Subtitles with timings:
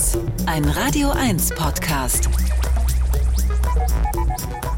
[0.00, 2.30] 1, ein Radio 1 Podcast.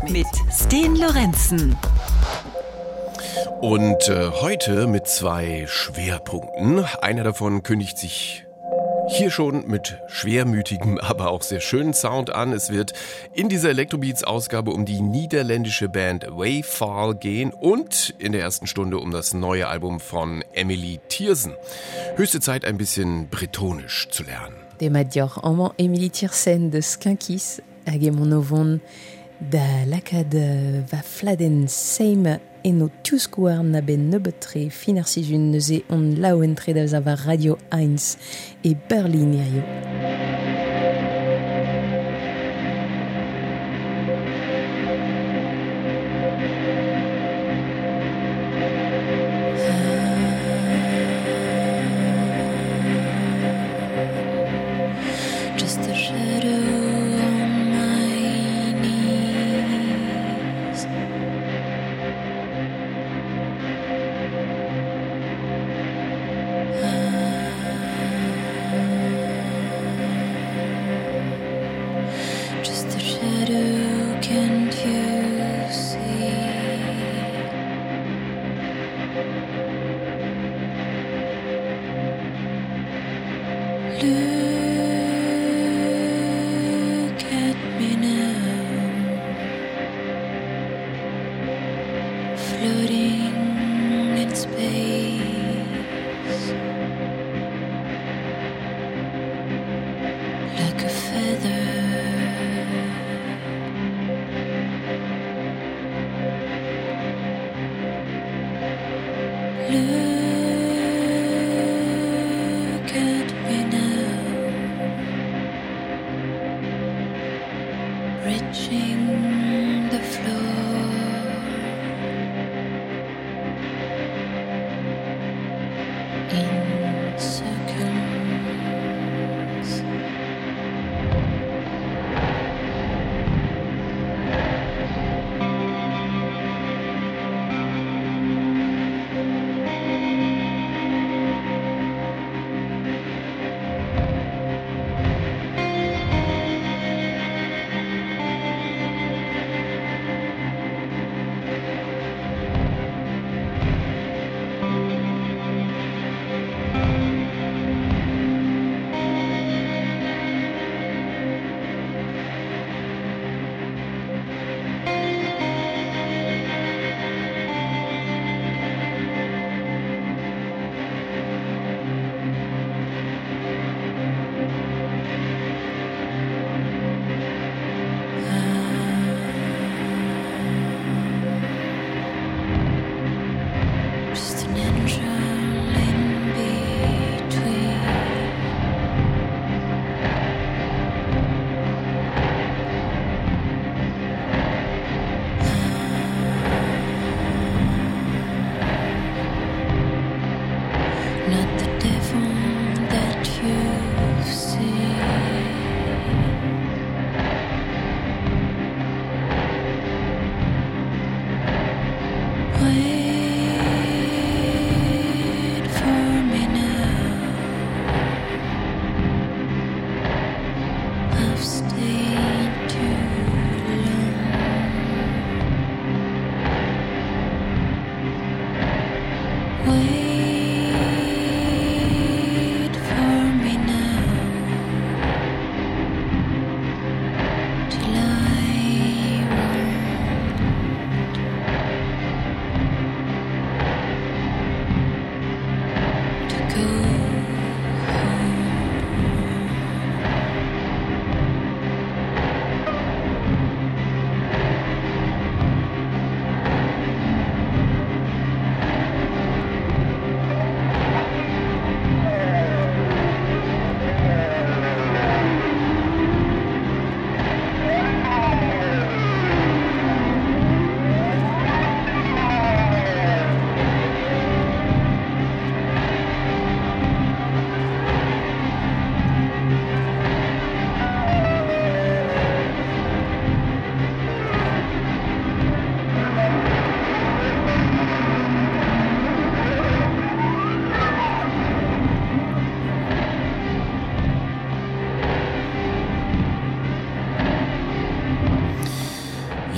[0.09, 1.77] Mit Sten Lorenzen.
[3.61, 6.85] Und äh, heute mit zwei Schwerpunkten.
[7.01, 8.47] Einer davon kündigt sich
[9.11, 12.53] hier schon mit schwermütigem, aber auch sehr schönen Sound an.
[12.53, 12.93] Es wird
[13.33, 19.13] in dieser Electrobeats-Ausgabe um die niederländische Band Wayfall gehen und in der ersten Stunde um
[19.13, 21.55] das neue Album von Emily Thiersen.
[22.17, 24.62] Höchste Zeit, ein bisschen bretonisch zu lernen.
[24.83, 28.81] d'Emma Dior, amant Émilie Tiersen de Skinkis, Agemon Ovon,
[29.39, 30.35] da lakad
[30.91, 32.27] va fladen seim
[32.67, 35.07] eno tuskouar na ben neubetre finer
[35.39, 38.19] neuze on laoentre da va radio Heinz
[38.65, 39.39] et Berlin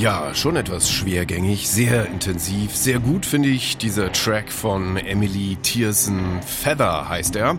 [0.05, 6.43] Ja, schon etwas schwergängig, sehr intensiv, sehr gut finde ich dieser Track von Emily Tiersen.
[6.43, 7.57] Feather heißt er.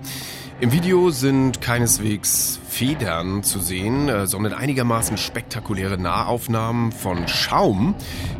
[0.59, 7.95] Im Video sind keineswegs Federn zu sehen, äh, sondern einigermaßen spektakuläre Nahaufnahmen von Schaum,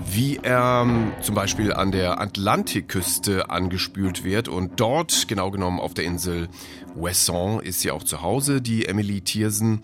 [0.08, 5.96] wie er ähm, zum Beispiel an der Atlantikküste angespült wird und dort, genau genommen auf
[5.96, 6.48] der Insel
[6.94, 9.81] Wesson, ist sie auch zu Hause, die Emily Tiersen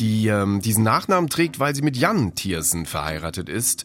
[0.00, 3.84] die ähm, diesen Nachnamen trägt, weil sie mit Jan Thiersen verheiratet ist.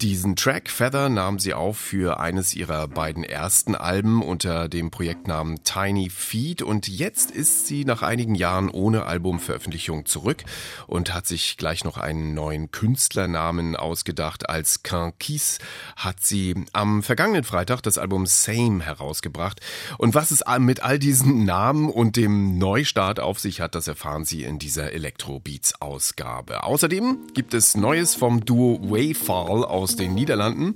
[0.00, 5.62] Diesen Track Feather nahm sie auf für eines ihrer beiden ersten Alben unter dem Projektnamen
[5.62, 10.42] Tiny Feet und jetzt ist sie nach einigen Jahren ohne Albumveröffentlichung zurück
[10.88, 14.48] und hat sich gleich noch einen neuen Künstlernamen ausgedacht.
[14.48, 14.82] Als
[15.18, 15.58] Kies
[15.96, 19.60] hat sie am vergangenen Freitag das Album Same herausgebracht
[19.96, 24.24] und was es mit all diesen Namen und dem Neustart auf sich hat, das erfahren
[24.24, 26.64] Sie in dieser Electrobeats Ausgabe.
[26.64, 30.74] Außerdem gibt es Neues vom Duo Wayfall aus aus den Niederlanden.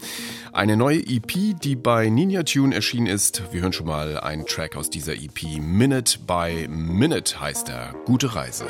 [0.53, 3.43] Eine neue EP, die bei Ninja Tune erschienen ist.
[3.53, 5.59] Wir hören schon mal einen Track aus dieser EP.
[5.61, 7.95] Minute by Minute heißt er.
[8.05, 8.67] Gute Reise.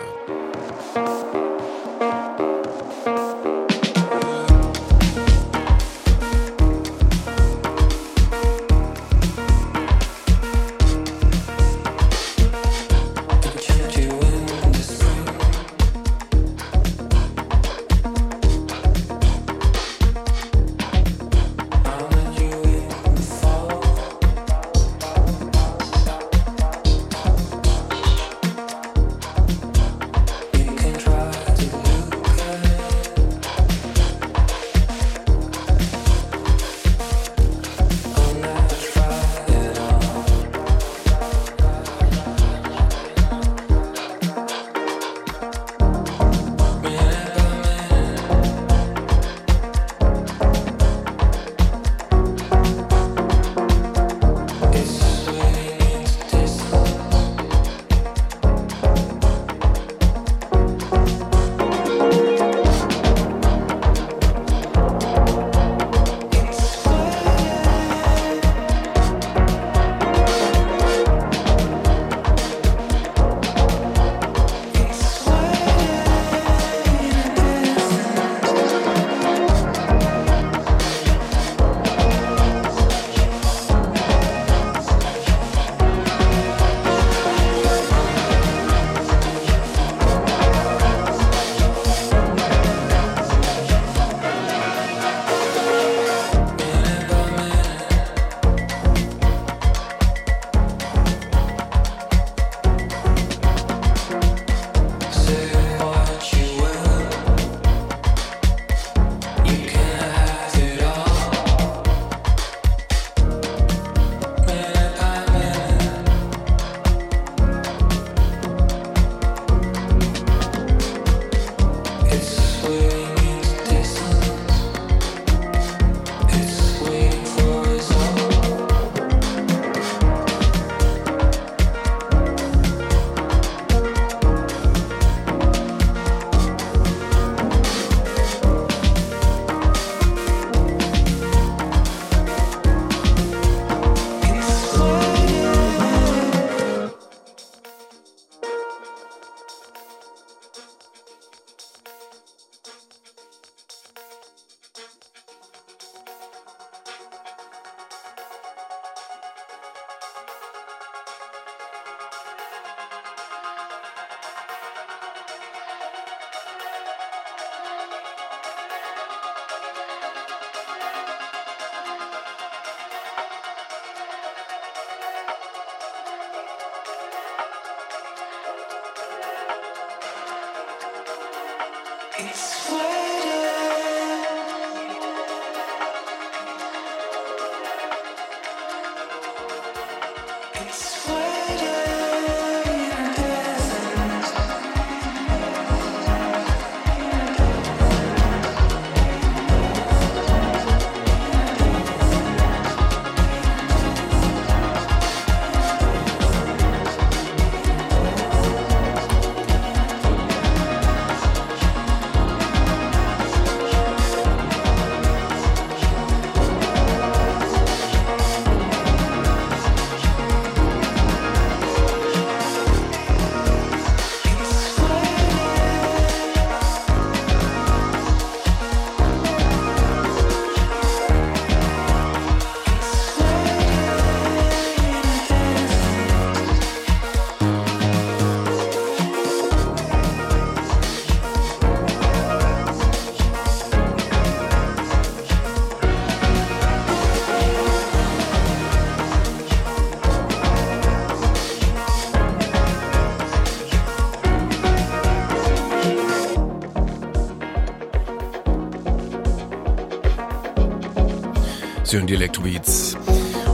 [261.88, 262.98] Sie hören die Electrobeats.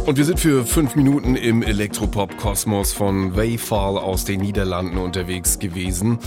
[0.06, 6.18] Und wir sind für fünf Minuten im Elektropop-Kosmos von Wayfall aus den Niederlanden unterwegs gewesen.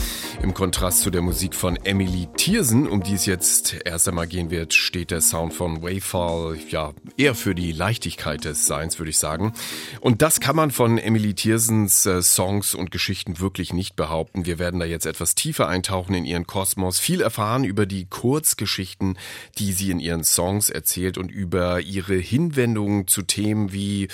[0.42, 4.52] Im Kontrast zu der Musik von Emily Thiersen, um die es jetzt erst einmal gehen
[4.52, 9.18] wird, steht der Sound von Wayfall ja eher für die Leichtigkeit des Seins, würde ich
[9.18, 9.54] sagen.
[10.00, 14.46] Und das kann man von Emily Thiersens äh, Songs und Geschichten wirklich nicht behaupten.
[14.46, 19.18] Wir werden da jetzt etwas tiefer eintauchen in ihren Kosmos, viel erfahren über die Kurzgeschichten,
[19.58, 24.08] die sie in ihren Songs erzählt und über ihre Hinwendungen zu Themen wie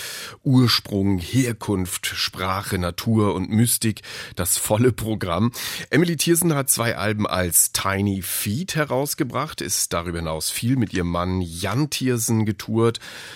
[0.44, 4.02] Ursprung, Herkunft, Sprache, Natur und Mystik,
[4.36, 5.52] das volle Programm.
[5.90, 11.10] Emily Thiersen hat zwei Alben als Tiny Feet herausgebracht, ist darüber hinaus viel mit ihrem
[11.10, 12.93] Mann Jan Thiersen getourt,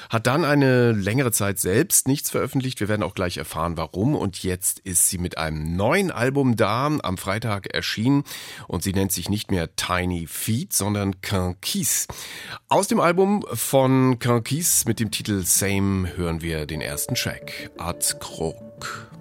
[0.10, 2.80] hat dann eine längere Zeit selbst nichts veröffentlicht.
[2.80, 4.16] Wir werden auch gleich erfahren, warum.
[4.16, 8.24] Und jetzt ist sie mit einem neuen Album da, am Freitag erschienen.
[8.68, 12.08] Und sie nennt sich nicht mehr Tiny Feet, sondern Quinquis.
[12.70, 18.20] Aus dem Album von Quinquis mit dem Titel Same hören wir den ersten Track, Art
[18.20, 19.17] Krog.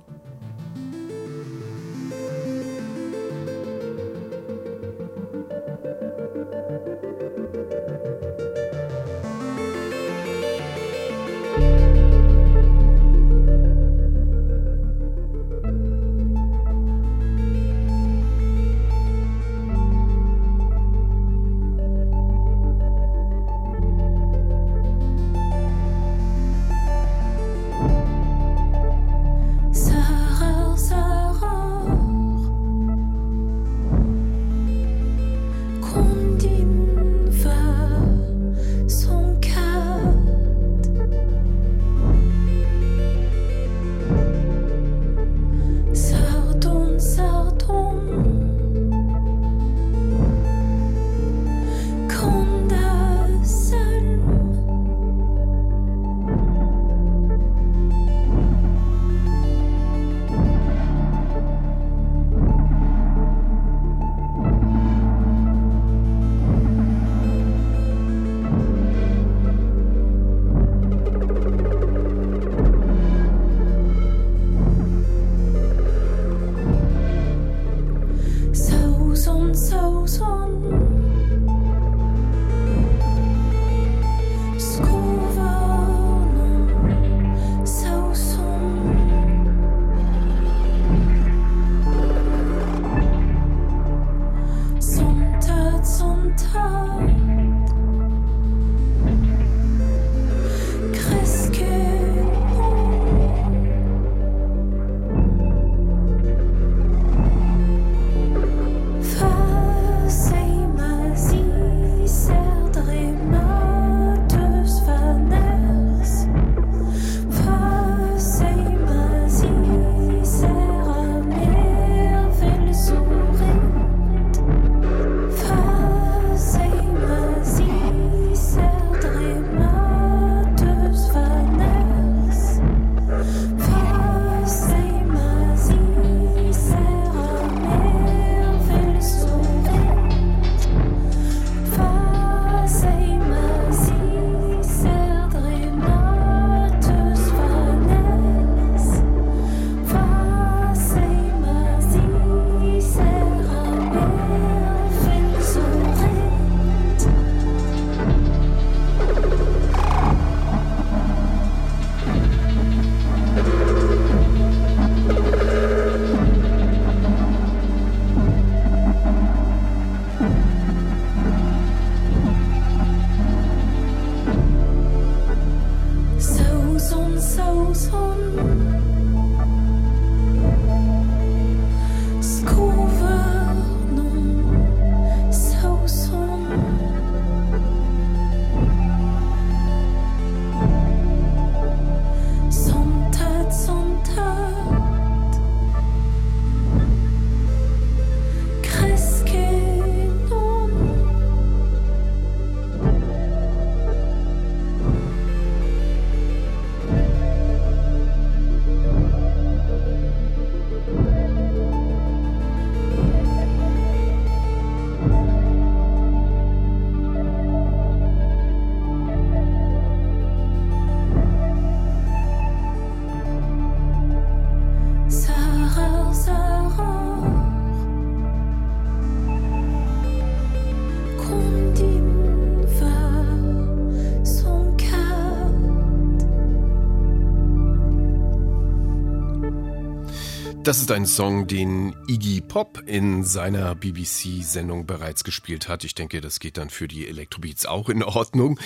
[240.87, 245.83] Ist ein Song, den Iggy Pop in seiner BBC-Sendung bereits gespielt hat.
[245.83, 248.61] Ich denke, das geht dann für die Electrobeats auch in Ordnung.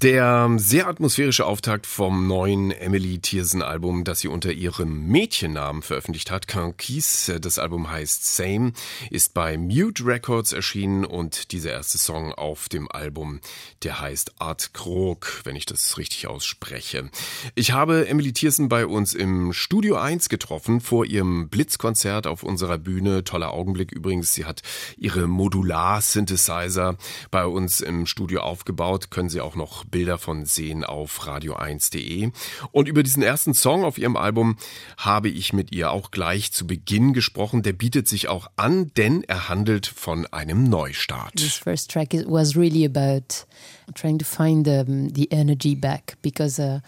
[0.00, 6.30] Der sehr atmosphärische Auftakt vom neuen Emily Thiersen Album, das sie unter ihrem Mädchennamen veröffentlicht
[6.30, 8.74] hat, Conquise, das Album heißt Same,
[9.10, 13.40] ist bei Mute Records erschienen und dieser erste Song auf dem Album,
[13.82, 17.10] der heißt Art Krog, wenn ich das richtig ausspreche.
[17.56, 22.78] Ich habe Emily Thiersen bei uns im Studio 1 getroffen, vor ihrem Blitzkonzert auf unserer
[22.78, 23.24] Bühne.
[23.24, 24.32] Toller Augenblick übrigens.
[24.32, 24.62] Sie hat
[24.96, 26.96] ihre Modular-Synthesizer
[27.32, 29.10] bei uns im Studio aufgebaut.
[29.10, 32.30] Können Sie auch noch Bilder von sehen auf radio1.de.
[32.72, 34.56] Und über diesen ersten Song auf ihrem Album
[34.96, 37.62] habe ich mit ihr auch gleich zu Beginn gesprochen.
[37.62, 41.34] Der bietet sich auch an, denn er handelt von einem Neustart.
[41.36, 43.46] This first track was really about
[43.94, 46.80] trying to find the, the energy back because uh,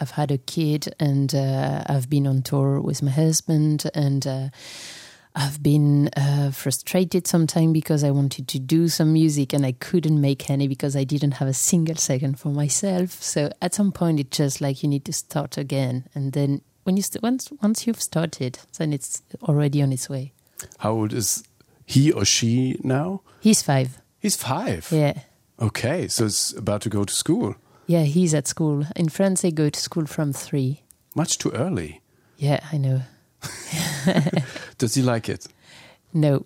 [0.00, 4.48] I've had a kid and uh, I've been on tour with my husband and uh,
[5.34, 10.20] I've been uh, frustrated sometimes because I wanted to do some music and I couldn't
[10.20, 13.22] make any because I didn't have a single second for myself.
[13.22, 16.96] So at some point, it's just like you need to start again, and then when
[16.96, 20.32] you st- once once you've started, then it's already on its way.
[20.78, 21.44] How old is
[21.86, 23.22] he or she now?
[23.40, 24.00] He's five.
[24.18, 24.88] He's five.
[24.90, 25.20] Yeah.
[25.60, 27.56] Okay, so it's about to go to school.
[27.86, 28.86] Yeah, he's at school.
[28.96, 30.82] In France, they go to school from three.
[31.14, 32.00] Much too early.
[32.36, 33.02] Yeah, I know.
[34.78, 35.46] Does he like it?
[36.12, 36.44] No,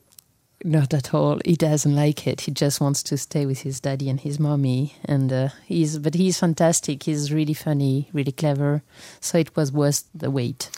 [0.66, 1.38] not at all.
[1.44, 2.42] He doesn't like it.
[2.42, 4.96] He just wants to stay with his daddy and his mommy.
[5.04, 7.04] And uh, he's, but he's fantastic.
[7.04, 8.82] He's really funny, really clever.
[9.20, 10.70] So it was worth the wait.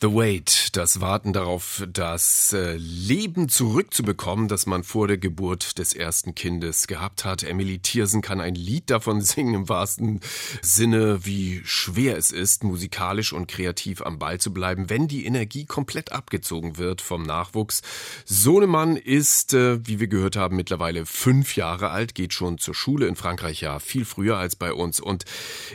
[0.00, 5.92] The Wait, das Warten darauf, das äh, Leben zurückzubekommen, das man vor der Geburt des
[5.92, 7.42] ersten Kindes gehabt hat.
[7.42, 10.20] Emily Thiersen kann ein Lied davon singen im wahrsten
[10.62, 15.64] Sinne, wie schwer es ist, musikalisch und kreativ am Ball zu bleiben, wenn die Energie
[15.64, 17.82] komplett abgezogen wird vom Nachwuchs.
[18.24, 23.06] Sohnemann ist, äh, wie wir gehört haben, mittlerweile fünf Jahre alt, geht schon zur Schule
[23.06, 25.24] in Frankreich ja viel früher als bei uns und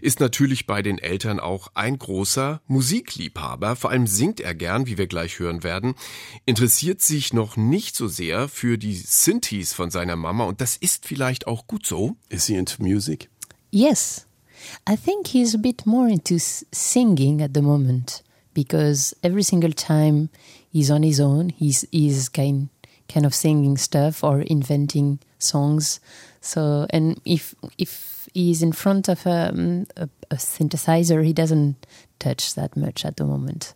[0.01, 3.75] ist natürlich bei den Eltern auch ein großer Musikliebhaber.
[3.75, 5.95] Vor allem singt er gern, wie wir gleich hören werden,
[6.45, 11.05] interessiert sich noch nicht so sehr für die Synthes von seiner Mama und das ist
[11.05, 12.15] vielleicht auch gut so.
[12.29, 13.29] Is he into music?
[13.71, 14.25] Yes,
[14.87, 20.29] I think he's a bit more into singing at the moment because every single time
[20.71, 22.69] he's on his own, he's he's kind
[23.09, 25.99] kind of singing stuff or inventing songs.
[26.41, 31.85] So and if if he's in front of a, a, a synthesizer, he doesn't
[32.19, 33.73] touch that much at the moment.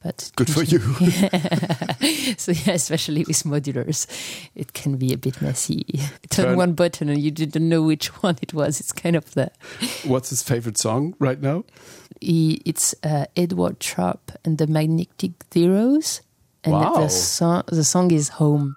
[0.00, 0.78] But Good for you.
[2.38, 4.06] so yeah, especially with modulars,
[4.54, 5.84] it can be a bit messy.
[6.30, 8.78] Turn Turn- one button and you didn't know which one it was.
[8.78, 9.50] It's kind of the
[10.04, 11.64] What's his favorite song right now?
[12.20, 16.20] he, it's uh, Edward Sharp and the Magnetic Zeros,
[16.68, 16.94] and Wow.
[17.02, 18.76] the song the song is Home.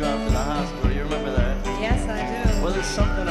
[0.00, 0.92] you the hospital.
[0.92, 1.66] You remember that?
[1.78, 2.62] Yes, I do.
[2.62, 3.28] Well, there's something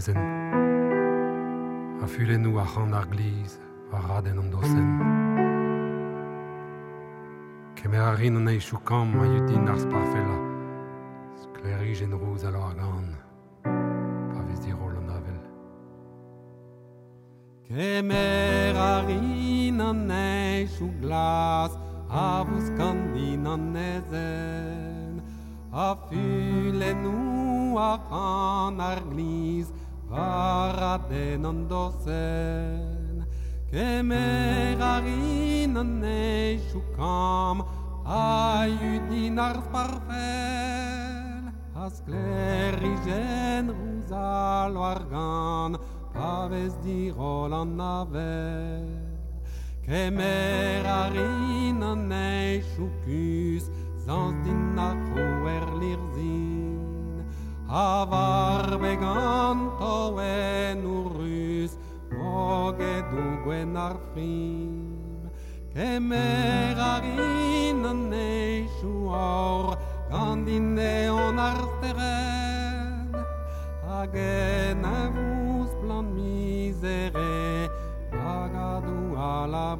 [0.00, 0.16] lesen.
[2.02, 3.58] A fulennoù a ran ar gliz,
[3.92, 4.88] a raden dosen.
[7.74, 10.38] Kemer a rin an eichou kam a yut din ar sparfella,
[11.42, 13.14] sklerij rouz alo ar gant,
[14.32, 15.42] pa vez di rol an avel.
[17.68, 19.04] Kemer a
[21.00, 21.72] glas,
[22.08, 25.22] a vouz kan din an ezen,
[25.72, 28.80] a fulennoù a ran
[30.10, 33.22] Arabenon dosen,
[33.70, 37.62] kemerarinon neshukam,
[38.04, 45.78] ayudin ars parfel, asclerigen rusal argan,
[46.12, 48.88] paves dirol an navel.
[49.86, 53.64] Kemerarinon neshukus,
[54.04, 56.59] zans din nachroer lirzin,
[57.70, 61.78] Avar begantoen urruz,
[62.10, 65.30] ogeduguen arfim.
[65.72, 69.78] Kemer harinan eizu hor,
[70.10, 73.14] gandin neon arteren.
[73.86, 77.70] Hagen avuz plan mizere,
[78.10, 79.14] bagadu
[79.46, 79.78] la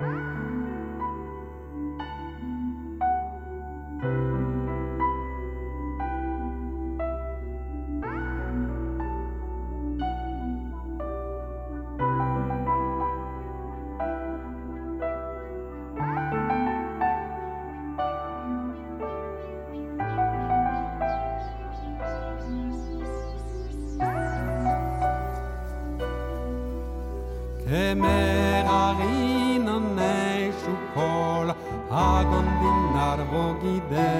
[0.00, 0.33] Thank
[27.74, 31.48] Emerarina naizu kol
[31.90, 34.12] Agon dinar vogide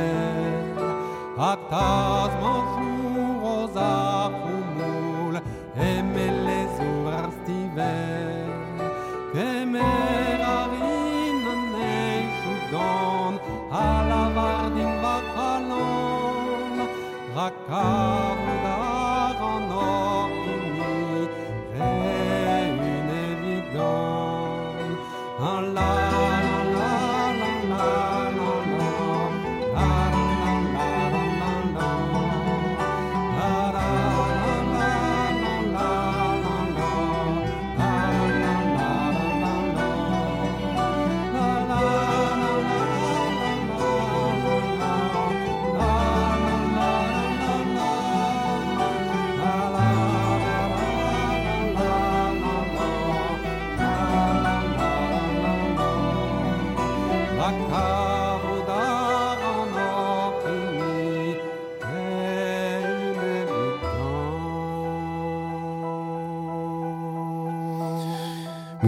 [1.50, 2.90] Ataz mozu
[3.42, 4.32] rozak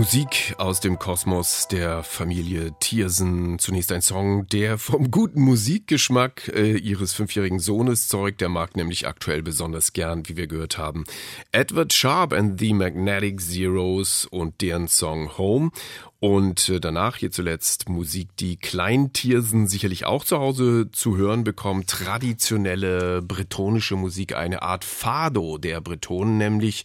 [0.07, 3.59] Musik aus dem Kosmos der Familie Thiersen.
[3.59, 8.40] Zunächst ein Song, der vom guten Musikgeschmack äh, ihres fünfjährigen Sohnes zeugt.
[8.40, 11.03] Der mag nämlich aktuell besonders gern, wie wir gehört haben,
[11.51, 15.73] Edward Sharp and the Magnetic Zeros und deren Song Home.
[16.18, 21.88] Und äh, danach hier zuletzt Musik, die Kleintiersen sicherlich auch zu Hause zu hören bekommt.
[21.88, 26.85] Traditionelle bretonische Musik, eine Art Fado der Bretonen, nämlich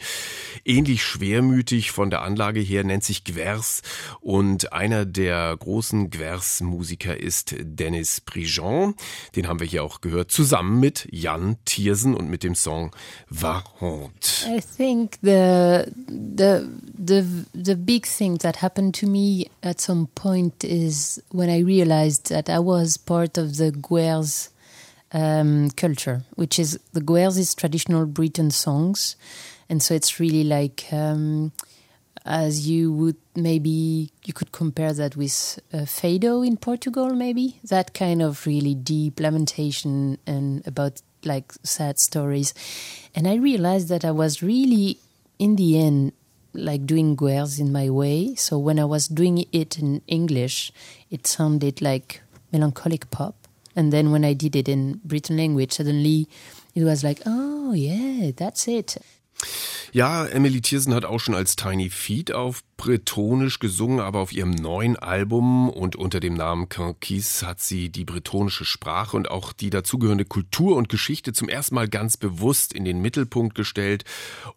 [0.66, 3.84] ähnlich schwermütig von der Anlage her, nennt sich Gwers.
[4.20, 8.96] Und einer der großen Gwers-Musiker ist Dennis Prigent.
[9.38, 12.92] Den haben wir hier auch gehört, zusammen mit Jan Tiersen und mit dem Song
[13.30, 14.46] Va Honte.
[14.46, 16.68] I think the the
[16.98, 19.21] the the big thing that happened to me
[19.64, 24.50] at some point is when I realized that I was part of the Guers
[25.12, 29.16] um, culture, which is the Guers is traditional Breton songs,
[29.70, 31.52] and so it's really like um,
[32.26, 37.94] as you would maybe you could compare that with uh, Fado in Portugal, maybe that
[37.94, 42.54] kind of really deep lamentation and about like sad stories.
[43.16, 44.98] And I realized that I was really,
[45.40, 46.14] in the end,
[46.54, 48.36] like doing guers in my way.
[48.36, 50.72] So when I was doing it in English,
[51.10, 53.36] it sounded like melancholic pop.
[53.76, 56.28] And then when I did it in Breton language, suddenly
[56.76, 58.98] it was like, oh yeah, that's it.
[59.94, 64.50] Ja, Emily Thiersen hat auch schon als Tiny Feet auf Bretonisch gesungen, aber auf ihrem
[64.50, 69.70] neuen Album und unter dem Namen Canquis hat sie die bretonische Sprache und auch die
[69.70, 74.04] dazugehörende Kultur und Geschichte zum ersten Mal ganz bewusst in den Mittelpunkt gestellt.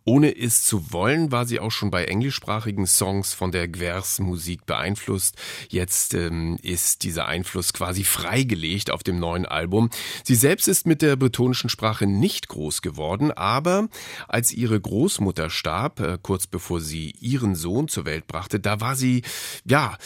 [0.05, 5.37] Ohne es zu wollen, war sie auch schon bei englischsprachigen Songs von der Gwers-Musik beeinflusst.
[5.69, 9.91] Jetzt ähm, ist dieser Einfluss quasi freigelegt auf dem neuen Album.
[10.23, 13.89] Sie selbst ist mit der bretonischen Sprache nicht groß geworden, aber
[14.29, 18.97] als ihre Großmutter starb, äh, kurz bevor sie ihren Sohn zur Welt brachte, da war
[18.97, 19.23] sie,
[19.65, 19.97] ja,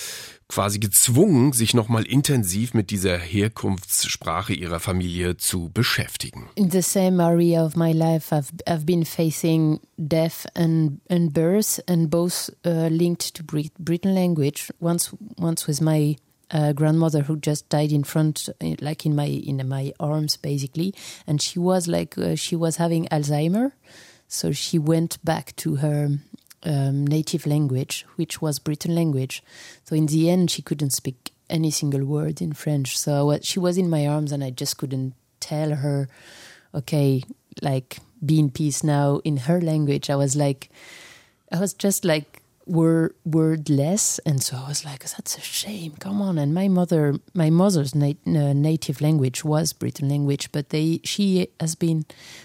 [0.48, 6.48] quasi gezwungen, sich nochmal intensiv mit dieser Herkunftssprache ihrer Familie zu beschäftigen.
[6.54, 11.82] In the same area of my life, I've I've been facing death and and birth,
[11.86, 14.72] and both uh, linked to Brit- Britain language.
[14.80, 16.16] Once once with my
[16.50, 20.94] uh, grandmother who just died in front, uh, like in my in my arms, basically,
[21.26, 23.72] and she was like uh, she was having Alzheimer,
[24.28, 26.10] so she went back to her
[26.62, 29.42] um, native language, which was Breton language.
[29.84, 32.98] So in the end, she couldn't speak any single word in French.
[32.98, 36.08] So she was in my arms, and I just couldn't tell her,
[36.74, 37.22] okay,
[37.62, 40.10] like be in peace now in her language.
[40.10, 40.70] I was like,
[41.50, 45.94] I was just like word wordless, and so I was like, that's a shame.
[45.98, 46.38] Come on.
[46.38, 51.48] And my mother, my mother's nat- uh, native language was Britain language, but they she
[51.60, 52.04] has been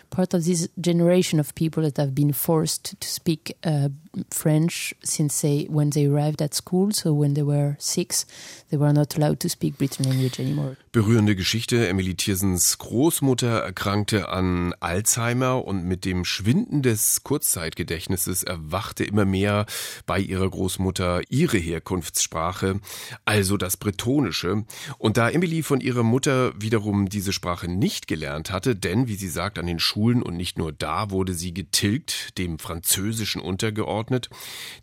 [0.09, 3.89] part of this generation of people that have been forced to speak uh,
[4.29, 6.91] French since they when they arrived at school.
[6.91, 8.25] So when they were six,
[8.69, 10.77] they were not allowed to speak Britain language anymore.
[10.91, 11.87] Berührende Geschichte.
[11.87, 19.65] Emily Thiersens Großmutter erkrankte an Alzheimer und mit dem Schwinden des Kurzzeitgedächtnisses erwachte immer mehr
[20.05, 22.79] bei ihrer Großmutter ihre Herkunftssprache,
[23.25, 24.65] also das Bretonische.
[24.97, 29.29] Und da Emily von ihrer Mutter wiederum diese Sprache nicht gelernt hatte, denn, wie sie
[29.29, 34.29] sagt, an den Schulen und nicht nur da wurde sie getilgt, dem Französischen untergeordnet.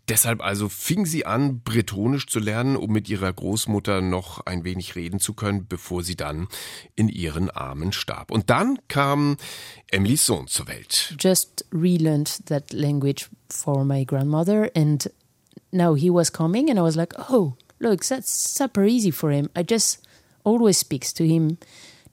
[0.09, 4.95] Deshalb also fing sie an, Bretonisch zu lernen, um mit ihrer Großmutter noch ein wenig
[4.95, 6.47] reden zu können, bevor sie dann
[6.95, 8.31] in ihren Armen starb.
[8.31, 9.37] Und dann kam
[9.87, 11.15] Emilys Sohn zur Welt.
[11.21, 15.07] just relearned that language for my grandmother and
[15.71, 19.49] now he was coming and I was like, Oh, look, that's super easy for him.
[19.55, 20.05] I just
[20.43, 21.57] always speaks to him,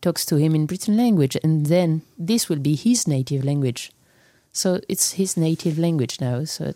[0.01, 3.92] talks to him in Britain language and then this will be his native language.
[4.53, 6.44] So it's his native language now.
[6.44, 6.75] So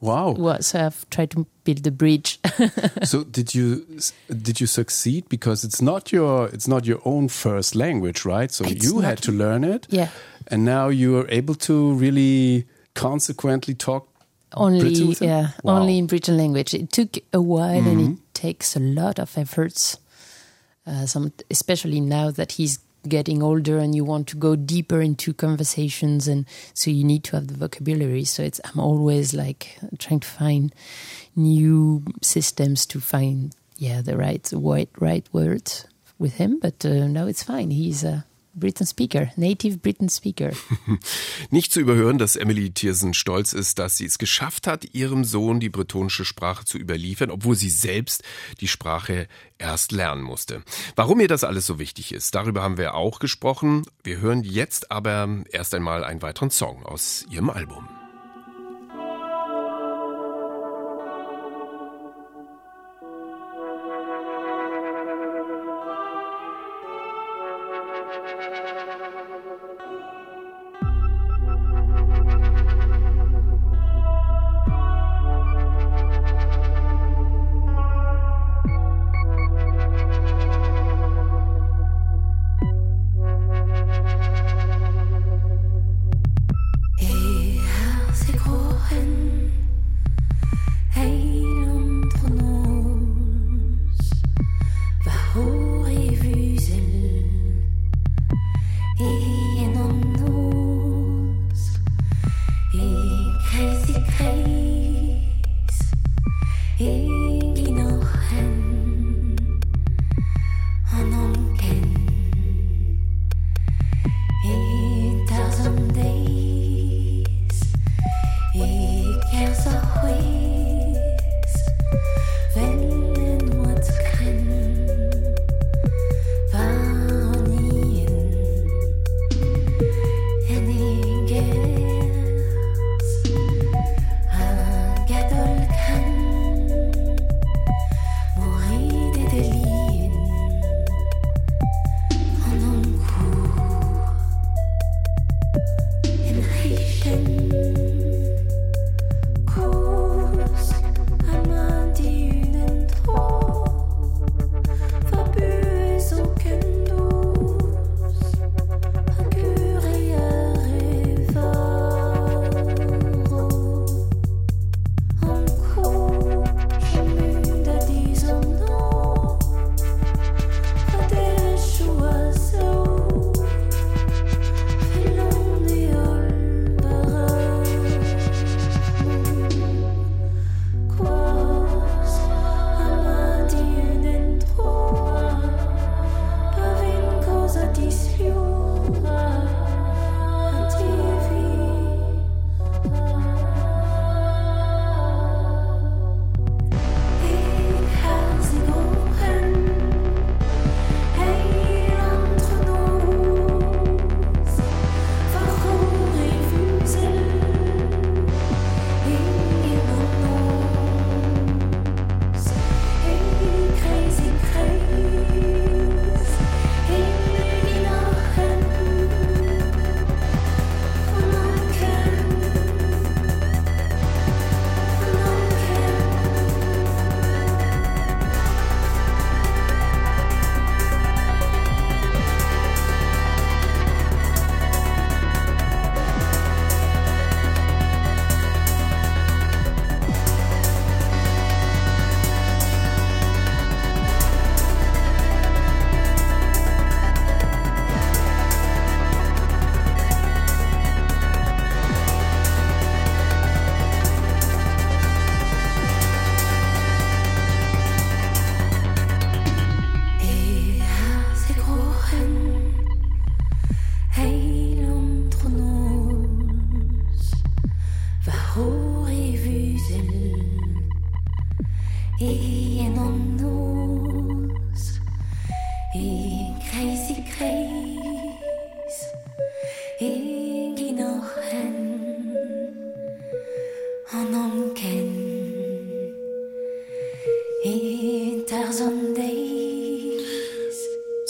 [0.00, 0.30] Wow.
[0.38, 2.38] well, so I've tried to build the bridge.
[3.02, 3.84] so did you
[4.28, 8.50] did you succeed because it's not your it's not your own first language, right?
[8.52, 9.86] So It's you had to learn it.
[9.90, 10.10] Yeah.
[10.46, 14.08] And now you are able to really consequently talk
[14.54, 15.28] only Britain with him?
[15.28, 15.48] yeah Wow.
[15.48, 15.68] Mm-hmm.
[15.68, 16.74] only in Britain language.
[16.74, 19.98] It took a while and it takes a lot of efforts.
[20.86, 25.32] Uh, some especially now that he's getting older and you want to go deeper into
[25.32, 28.24] conversations and so you need to have the vocabulary.
[28.24, 30.74] So it's I'm always like trying to find
[31.36, 35.86] new systems to find yeah the right right right words
[36.18, 36.58] with him.
[36.58, 37.70] But uh, no, it's fine.
[37.70, 38.24] He's a
[38.58, 40.50] Britain speaker, native Britain speaker.
[41.50, 45.60] Nicht zu überhören, dass Emily Thiersen stolz ist, dass sie es geschafft hat, ihrem Sohn
[45.60, 48.22] die bretonische Sprache zu überliefern, obwohl sie selbst
[48.60, 50.62] die Sprache erst lernen musste.
[50.96, 53.84] Warum ihr das alles so wichtig ist, darüber haben wir auch gesprochen.
[54.02, 57.97] Wir hören jetzt aber erst einmal einen weiteren Song aus ihrem Album.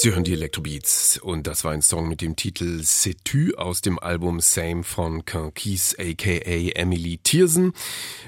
[0.00, 3.98] Sie hören die Electrobeats und das war ein Song mit dem Titel Sais-tu aus dem
[3.98, 7.72] Album Same von Keys aka Emily Thiersen,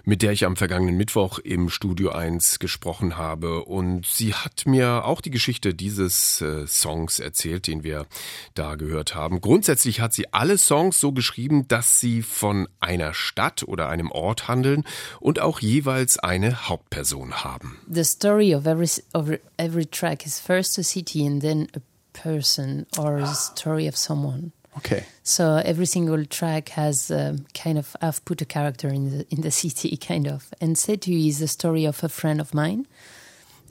[0.04, 5.04] mit der ich am vergangenen Mittwoch im Studio 1 gesprochen habe und sie hat mir
[5.04, 8.06] auch die Geschichte dieses äh, Songs erzählt, den wir
[8.54, 9.40] da gehört haben.
[9.40, 14.48] Grundsätzlich hat sie alle Songs so geschrieben, dass sie von einer Stadt oder einem Ort
[14.48, 14.84] handeln
[15.20, 17.78] und auch jeweils eine Hauptperson haben.
[17.90, 21.80] The story of every of every track is first a city and then a
[22.12, 24.52] person or a story of someone.
[24.76, 25.04] Okay.
[25.22, 29.40] So every single track has um, kind of I've put a character in the in
[29.42, 30.52] the city, kind of.
[30.60, 32.86] And Setu is the story of a friend of mine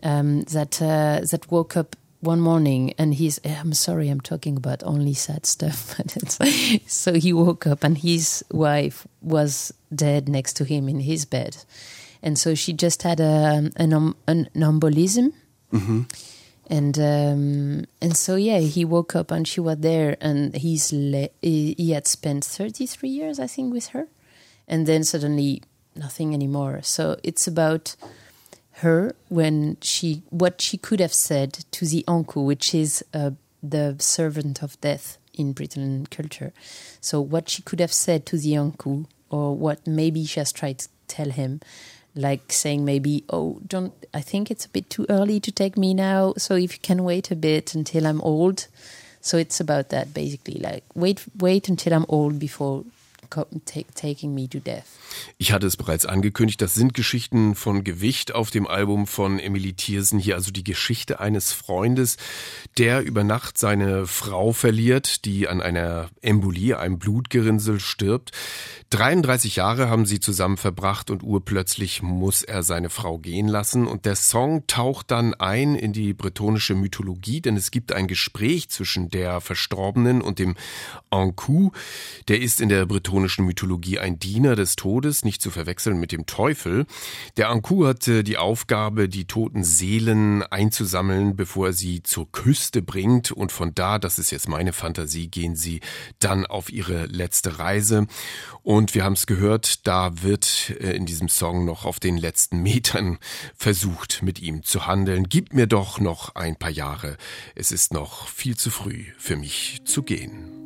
[0.04, 4.84] um, that uh, that woke up one morning and he's I'm sorry I'm talking about
[4.84, 5.95] only sad stuff.
[5.97, 6.39] But it's,
[6.93, 11.58] so he woke up and his wife was dead next to him in his bed,
[12.22, 15.32] and so she just had a an, um, an embolism
[16.70, 21.91] and um, and so yeah, he woke up and she was there, and he's he
[21.91, 24.07] had spent thirty three years, I think, with her,
[24.67, 25.63] and then suddenly
[25.95, 26.82] nothing anymore.
[26.84, 27.95] So it's about
[28.84, 33.32] her when she what she could have said to the uncle, which is uh,
[33.63, 36.53] the servant of death in Britain culture.
[37.01, 40.80] So what she could have said to the uncle, or what maybe she has tried
[40.80, 41.61] to tell him,
[42.20, 43.93] like saying maybe, oh, don't.
[44.13, 46.34] I think it's a bit too early to take me now.
[46.38, 48.67] So if you can wait a bit until I'm old.
[49.22, 52.86] So it's about that basically, like wait, wait until I'm old before
[53.30, 54.86] taking me to death.
[55.38, 59.73] Ich hatte es bereits angekündigt, das sind Geschichten von Gewicht auf dem Album von Emily
[59.73, 60.19] Thiersen.
[60.19, 62.17] Hier also die Geschichte eines Freundes,
[62.77, 68.32] der über Nacht seine Frau verliert, die an einer Embolie, einem Blutgerinnsel stirbt.
[68.89, 73.88] 33 Jahre haben sie zusammen verbracht und urplötzlich muss er seine Frau gehen lassen.
[73.88, 78.69] Und der Song taucht dann ein in die bretonische Mythologie, denn es gibt ein Gespräch
[78.69, 80.55] zwischen der Verstorbenen und dem
[81.09, 81.71] Ankou.
[82.27, 86.26] Der ist in der bretonischen Mythologie ein Diener des Todes, nicht zu verwechseln mit dem
[86.26, 86.86] Teufel.
[87.38, 93.32] Der Ankou hatte die Aufgabe, die toten Seelen einzusammeln, bevor er sie zur Küste bringt.
[93.32, 95.82] Und von da, das ist jetzt meine Fantasie, gehen sie
[96.20, 98.07] dann auf ihre letzte Reise.
[98.63, 102.61] Und wir haben es gehört, da wird äh, in diesem Song noch auf den letzten
[102.61, 103.17] Metern
[103.55, 105.28] versucht, mit ihm zu handeln.
[105.30, 107.17] Gib mir doch noch ein paar Jahre.
[107.55, 110.59] Es ist noch viel zu früh für mich zu gehen.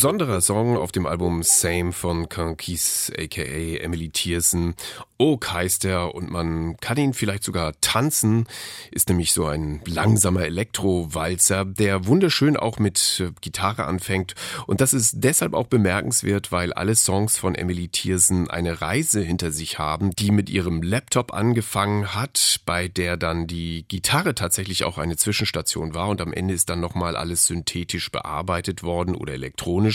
[0.00, 4.74] Besonderer Song auf dem Album Same von Conquise aka Emily Tiersen.
[5.18, 8.46] Oak heißt er und man kann ihn vielleicht sogar tanzen.
[8.90, 14.34] Ist nämlich so ein langsamer Elektro-Walzer, der wunderschön auch mit äh, Gitarre anfängt.
[14.66, 19.52] Und das ist deshalb auch bemerkenswert, weil alle Songs von Emily Tiersen eine Reise hinter
[19.52, 24.96] sich haben, die mit ihrem Laptop angefangen hat, bei der dann die Gitarre tatsächlich auch
[24.96, 29.89] eine Zwischenstation war und am Ende ist dann nochmal alles synthetisch bearbeitet worden oder elektronisch.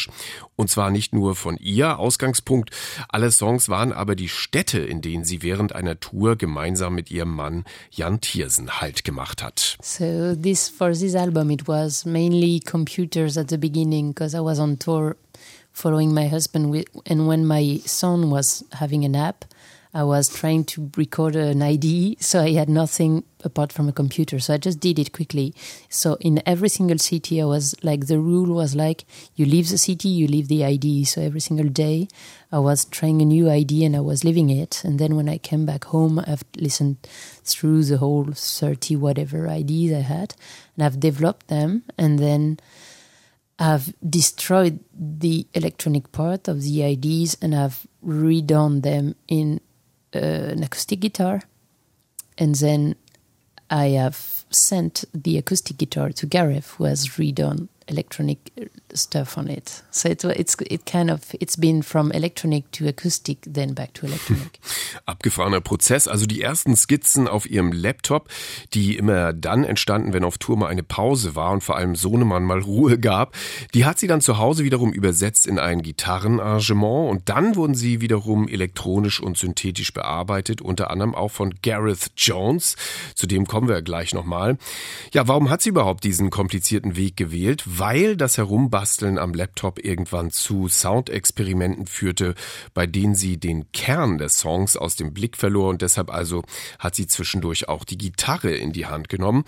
[0.56, 2.72] Und zwar nicht nur von ihr Ausgangspunkt.
[3.10, 7.36] Alle Songs waren aber die Städte, in denen sie während einer Tour gemeinsam mit ihrem
[7.36, 9.78] Mann Jan Thiersen Halt gemacht hat.
[9.82, 14.60] So this for this album, it was mainly computers at the beginning because I was
[14.60, 15.16] on tour
[15.76, 19.46] following my husband, with, and when my son was having a nap,
[19.96, 24.40] I was trying to record an ID, so I had nothing apart from a computer.
[24.40, 25.56] So I just did it quickly.
[25.88, 29.78] So in every single city, I was like the rule was like you leave the
[29.78, 31.06] city, you leave the ID.
[31.06, 32.10] So every single day,
[32.52, 34.84] I was trying a new ID and I was living it.
[34.84, 36.98] And then when I came back home, I've listened
[37.46, 40.36] through the whole thirty whatever IDs I had,
[40.76, 42.60] and I've developed them, and then.
[43.58, 49.62] I've destroyed the electronic part of the IDs and I've redone them in
[50.16, 51.42] an acoustic guitar.
[52.38, 52.96] And then
[53.70, 58.66] I have sent the acoustic guitar to Gareth, who has redone electronic uh,
[58.98, 59.84] stuff on it.
[59.92, 64.08] So it, it's it kind of it's been from electronic to acoustic, then back to
[64.08, 64.60] electronic.
[65.06, 66.08] Abgefahrener Prozess.
[66.08, 68.30] Also die ersten Skizzen auf ihrem Laptop,
[68.74, 72.44] die immer dann entstanden, wenn auf Tour mal eine Pause war und vor allem Sohnemann
[72.44, 73.36] mal Ruhe gab,
[73.74, 78.02] die hat sie dann zu Hause wiederum übersetzt in ein Gitarrenarrangement und dann wurden sie
[78.02, 82.76] wiederum elektronisch und synthetisch bearbeitet, unter anderem auch von Gareth Jones.
[83.16, 84.58] Zu dem kommen wir gleich nochmal.
[85.14, 87.64] Ja, warum hat sie überhaupt diesen komplizierten Weg gewählt?
[87.66, 88.38] Weil das
[88.86, 92.36] Herumbasteln am Laptop irgendwann zu Soundexperimenten führte,
[92.76, 96.44] bei denen sie den Kern des Songs aus dem Blick verlor und deshalb also
[96.78, 99.44] hat sie zwischendurch auch die Gitarre in die Hand genommen.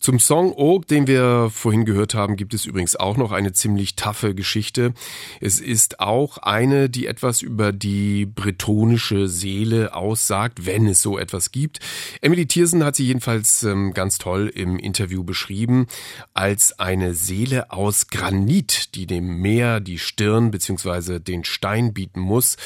[0.00, 3.94] Zum Song Oak, den wir vorhin gehört haben, gibt es übrigens auch noch eine ziemlich
[3.94, 4.92] taffe Geschichte.
[5.40, 11.52] Es ist auch eine, die etwas über die bretonische Seele aussagt, wenn es so etwas
[11.52, 11.78] gibt.
[12.22, 15.86] Emily Thiersen hat sie jedenfalls ähm, ganz toll im Interview beschrieben
[16.34, 21.18] als eine Seele aus Granit, die dem Meer die Stirn bzw.
[21.18, 22.56] den Stein bieten muss.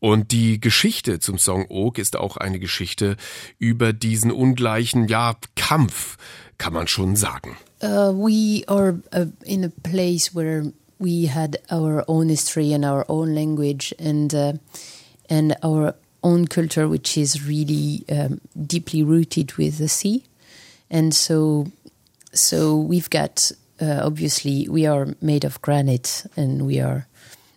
[0.00, 3.16] Und die Geschichte zum Song Oak ist auch eine Geschichte
[3.58, 6.16] über diesen ungleichen, ja, Kampf,
[6.56, 7.56] kann man schon sagen.
[7.82, 13.04] Uh, we are uh, in a place where we had our own history and our
[13.08, 14.54] own language and uh,
[15.28, 20.24] and our own culture, which is really um, deeply rooted with the sea.
[20.90, 21.66] And so,
[22.32, 27.06] so we've got uh, obviously we are made of granite, and we are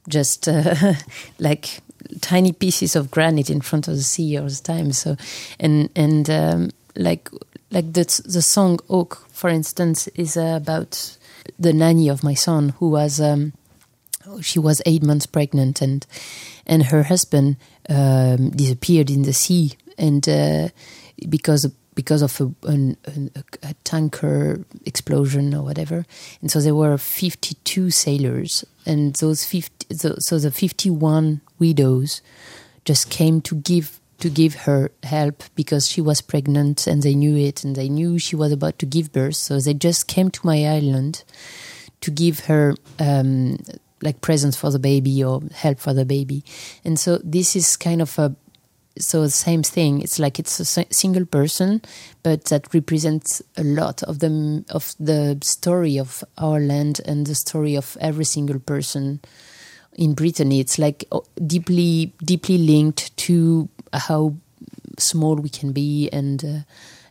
[0.08, 0.94] just uh,
[1.40, 1.82] like
[2.22, 4.92] tiny pieces of granite in front of the sea all the time.
[4.92, 5.16] So,
[5.60, 7.30] and and um, like
[7.72, 11.18] like the the song Oak, for instance, is about
[11.60, 13.54] the nanny of my son who was um,
[14.42, 16.06] she was eight months pregnant and
[16.66, 17.58] and her husband
[17.90, 20.70] um, disappeared in the sea and uh,
[21.30, 22.98] because because of a, an,
[23.64, 26.06] a tanker explosion or whatever.
[26.42, 32.22] And so there were 52 sailors and those 50 so, so the 51 widows
[32.86, 37.36] just came to give to give her help because she was pregnant and they knew
[37.36, 39.36] it and they knew she was about to give birth.
[39.36, 41.24] So they just came to my island
[42.02, 43.58] to give her um,
[44.02, 46.44] like presents for the baby or help for the baby.
[46.86, 48.36] And so this is kind of a
[48.98, 51.82] so the same thing it's like it's a single person
[52.24, 57.36] but that represents a lot of the of the story of our land and the
[57.36, 59.20] story of every single person
[59.94, 64.34] in Brittany it's like oh, deeply deeply linked to how
[64.98, 66.60] small we can be and uh,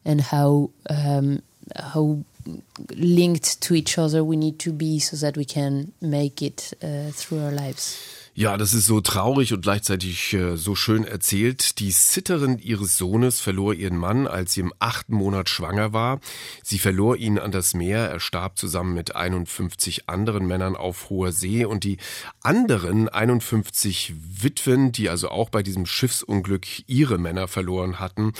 [0.05, 1.43] and how um,
[1.77, 2.19] how
[2.97, 7.11] linked to each other we need to be so that we can make it uh,
[7.11, 8.20] through our lives.
[8.33, 11.81] Ja, das ist so traurig und gleichzeitig äh, so schön erzählt.
[11.81, 16.21] Die Sitterin ihres Sohnes verlor ihren Mann, als sie im achten Monat schwanger war.
[16.63, 18.09] Sie verlor ihn an das Meer.
[18.09, 21.65] Er starb zusammen mit 51 anderen Männern auf hoher See.
[21.65, 21.97] Und die
[22.41, 28.33] anderen 51 Witwen, die also auch bei diesem Schiffsunglück ihre Männer verloren hatten,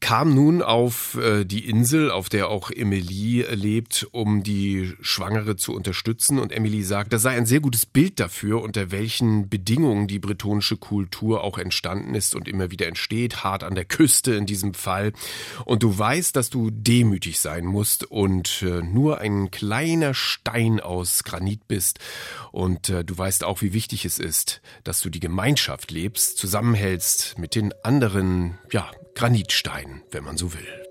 [0.00, 5.74] kam nun auf äh, die Insel, auf der auch Emily lebt, um die Schwangere zu
[5.74, 6.40] unterstützen.
[6.40, 10.18] Und Emily sagt, das sei ein sehr gutes Bild dafür, unter welchen welchen Bedingungen die
[10.18, 14.74] bretonische Kultur auch entstanden ist und immer wieder entsteht, hart an der Küste in diesem
[14.74, 15.12] Fall.
[15.64, 21.24] Und du weißt, dass du demütig sein musst und äh, nur ein kleiner Stein aus
[21.24, 21.98] Granit bist.
[22.52, 27.38] Und äh, du weißt auch, wie wichtig es ist, dass du die Gemeinschaft lebst, zusammenhältst
[27.38, 30.87] mit den anderen, ja, Granitsteinen, wenn man so will.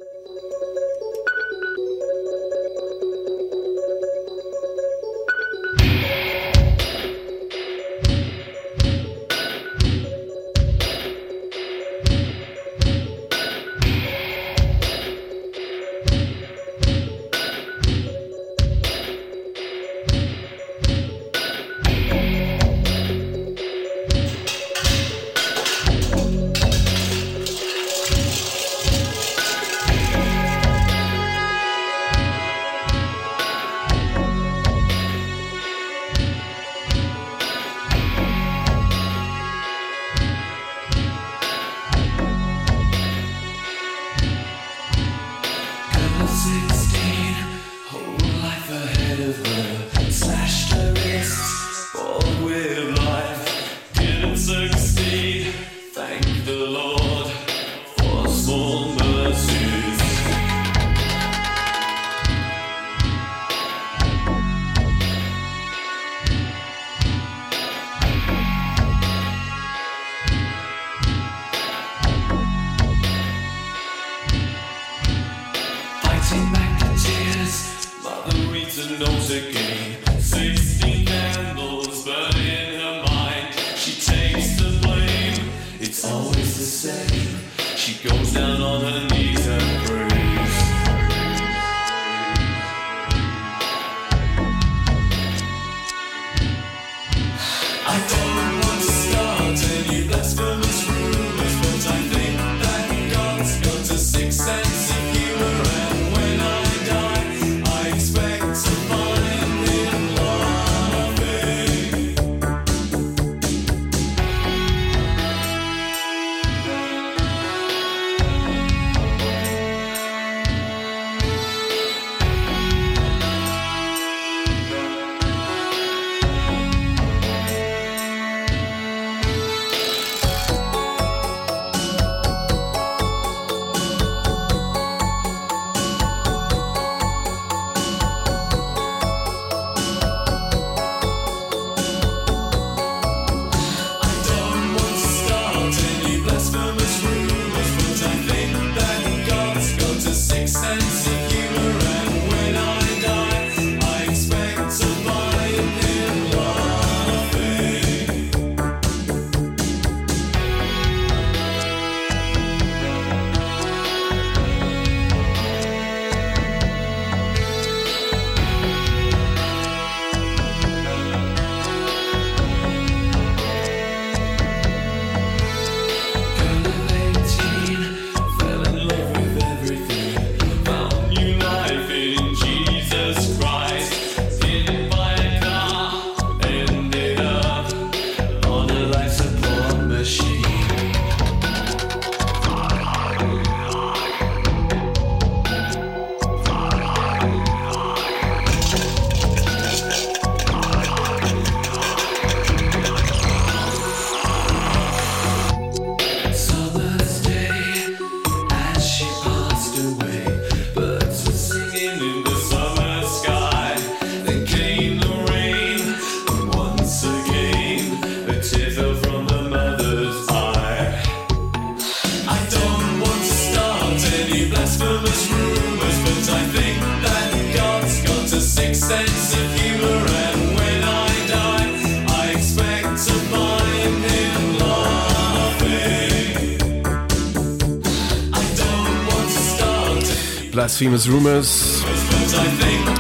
[240.77, 241.83] Blasphemous Rumors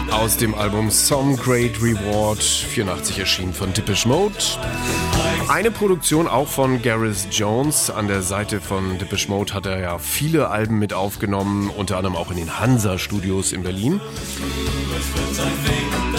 [0.09, 4.33] aus dem Album Some Great Reward, 84 erschienen von Depeche Mode.
[5.47, 7.91] Eine Produktion auch von Gareth Jones.
[7.91, 12.15] An der Seite von Depeche Mode hat er ja viele Alben mit aufgenommen, unter anderem
[12.15, 14.01] auch in den Hansa Studios in Berlin.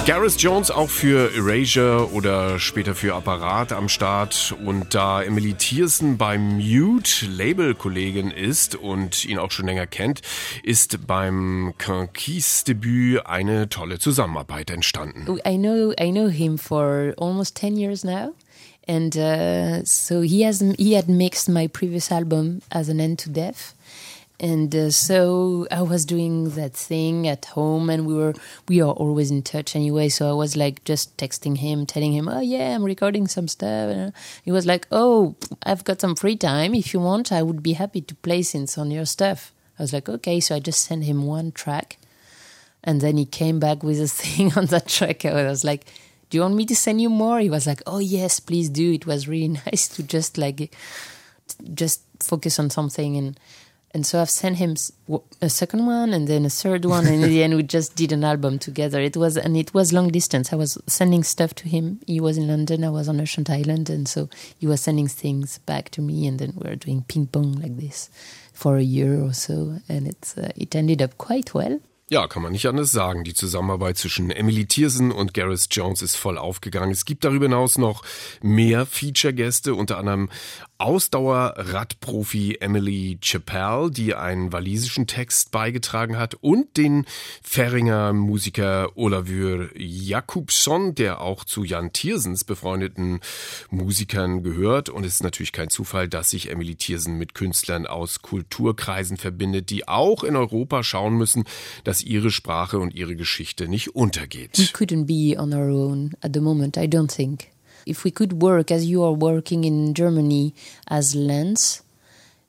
[0.08, 4.56] Gareth Jones auch für Erasure oder später für Apparat am Start.
[4.64, 10.22] Und da Emily Thiersen beim Mute Label-Kollegin ist und ihn auch schon länger kennt,
[10.62, 15.26] ist beim Conquise-Debüt eine tolle Zusammenarbeit entstanden.
[15.46, 18.30] I know I know him for almost 10 years now
[18.86, 23.28] and uh, so he has he had mixed my previous album as an end to
[23.28, 23.74] death
[24.40, 28.34] and uh, so I was doing that thing at home, and we were
[28.68, 30.08] we are always in touch anyway.
[30.08, 33.90] So I was like just texting him, telling him, "Oh yeah, I'm recording some stuff."
[33.90, 34.12] And
[34.44, 35.34] he was like, "Oh,
[35.64, 36.74] I've got some free time.
[36.74, 39.92] If you want, I would be happy to play synths on your stuff." I was
[39.92, 41.98] like, "Okay." So I just sent him one track,
[42.84, 45.24] and then he came back with a thing on that track.
[45.24, 45.84] I was like.
[46.30, 47.40] Do you want me to send you more?
[47.40, 50.76] He was like, "Oh yes, please do." It was really nice to just like
[51.72, 53.40] just focus on something and
[53.94, 54.76] and so I've sent him
[55.40, 58.12] a second one and then a third one, and in the end we just did
[58.12, 59.00] an album together.
[59.00, 60.52] It was and it was long distance.
[60.52, 62.00] I was sending stuff to him.
[62.06, 62.84] He was in London.
[62.84, 64.28] I was on Ocean Island, and so
[64.58, 67.76] he was sending things back to me, and then we were doing ping pong like
[67.76, 68.10] this
[68.52, 71.80] for a year or so, and it's uh, it ended up quite well.
[72.10, 73.22] Ja, kann man nicht anders sagen.
[73.22, 76.90] Die Zusammenarbeit zwischen Emily Tiersen und Gareth Jones ist voll aufgegangen.
[76.90, 78.02] Es gibt darüber hinaus noch
[78.40, 80.30] mehr Feature-Gäste, unter anderem
[80.78, 87.04] Ausdauer-Radprofi Emily Chappell, die einen walisischen Text beigetragen hat, und den
[87.42, 93.20] Ferringer Musiker Olavur Jakobsson, der auch zu Jan Tiersens befreundeten
[93.70, 94.88] Musikern gehört.
[94.88, 99.70] Und es ist natürlich kein Zufall, dass sich Emily Tiersen mit Künstlern aus Kulturkreisen verbindet,
[99.70, 101.44] die auch in Europa schauen müssen,
[101.84, 104.56] dass ihre Sprache und ihre Geschichte nicht We untergeht.
[104.56, 107.48] couldn't be on our own at the moment, I don't think.
[107.88, 110.54] If we could work as you are working in Germany
[110.88, 111.82] as Lens,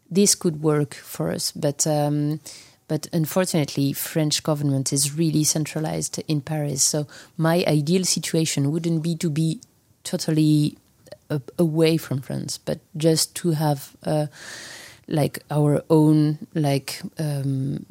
[0.10, 1.52] this could work for us.
[1.52, 2.40] But um,
[2.88, 6.82] but unfortunately, French government is really centralized in Paris.
[6.82, 9.62] So my ideal situation wouldn't be to be
[10.04, 10.78] totally
[11.58, 14.28] away from France, but just to have uh,
[15.08, 17.86] like our own like um,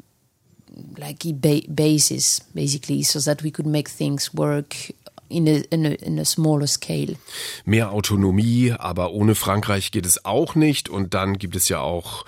[0.97, 4.91] like ba- basis basically so that we could make things work
[5.29, 7.17] in a, in a, in a smaller scale
[7.65, 10.89] Mehr Autonomie, aber ohne Frankreich geht es auch nicht.
[10.89, 12.25] Und dann gibt es ja auch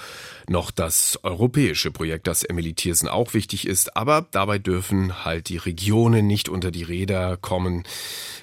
[0.50, 3.96] noch das europäische Projekt, das Emily Thiersen auch wichtig ist.
[3.96, 7.84] Aber dabei dürfen halt die Regionen nicht unter die Räder kommen.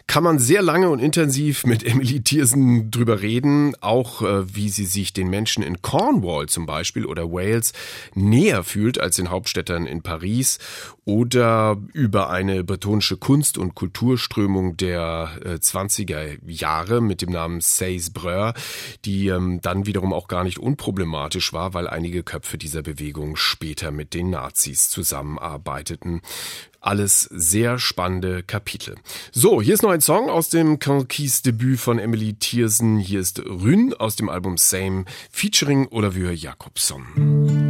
[0.07, 4.85] Kann man sehr lange und intensiv mit Emily Thiersen drüber reden, auch äh, wie sie
[4.85, 7.73] sich den Menschen in Cornwall zum Beispiel oder Wales
[8.15, 10.59] näher fühlt als den Hauptstädtern in Paris
[11.03, 18.09] oder über eine bretonische Kunst- und Kulturströmung der äh, 20er Jahre mit dem Namen Seis
[18.09, 18.53] Breur,
[19.03, 23.89] die ähm, dann wiederum auch gar nicht unproblematisch war, weil einige Köpfe dieser Bewegung später
[23.89, 26.21] mit den Nazis zusammenarbeiteten.
[26.79, 28.95] Alles sehr spannende Kapitel.
[29.31, 32.99] So, hier ist noch ein Song aus dem Conquis Debüt von Emily Thiersen.
[32.99, 37.66] Hier ist Rün aus dem Album Same featuring Olavur Jakobsson.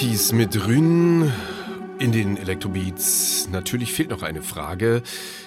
[0.00, 1.30] Conkeys mit Rün
[1.98, 3.48] in den Elektrobeats.
[3.52, 5.02] Natürlich fehlt noch eine Frage,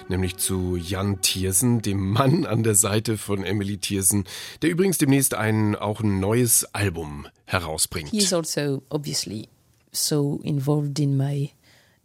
[0.08, 4.22] nämlich zu Jan Thiersen, dem Mann an der Seite von Emily Thiersen,
[4.62, 8.10] der übrigens demnächst ein, auch ein neues Album herausbringt.
[8.10, 9.48] He is also obviously
[9.90, 11.50] so involved in my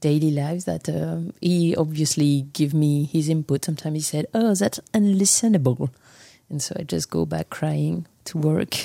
[0.01, 3.63] daily life that uh, he obviously give me his input.
[3.63, 5.89] Sometimes he said, "Oh, that's unlistenable,"
[6.49, 8.75] and so I just go back crying to work.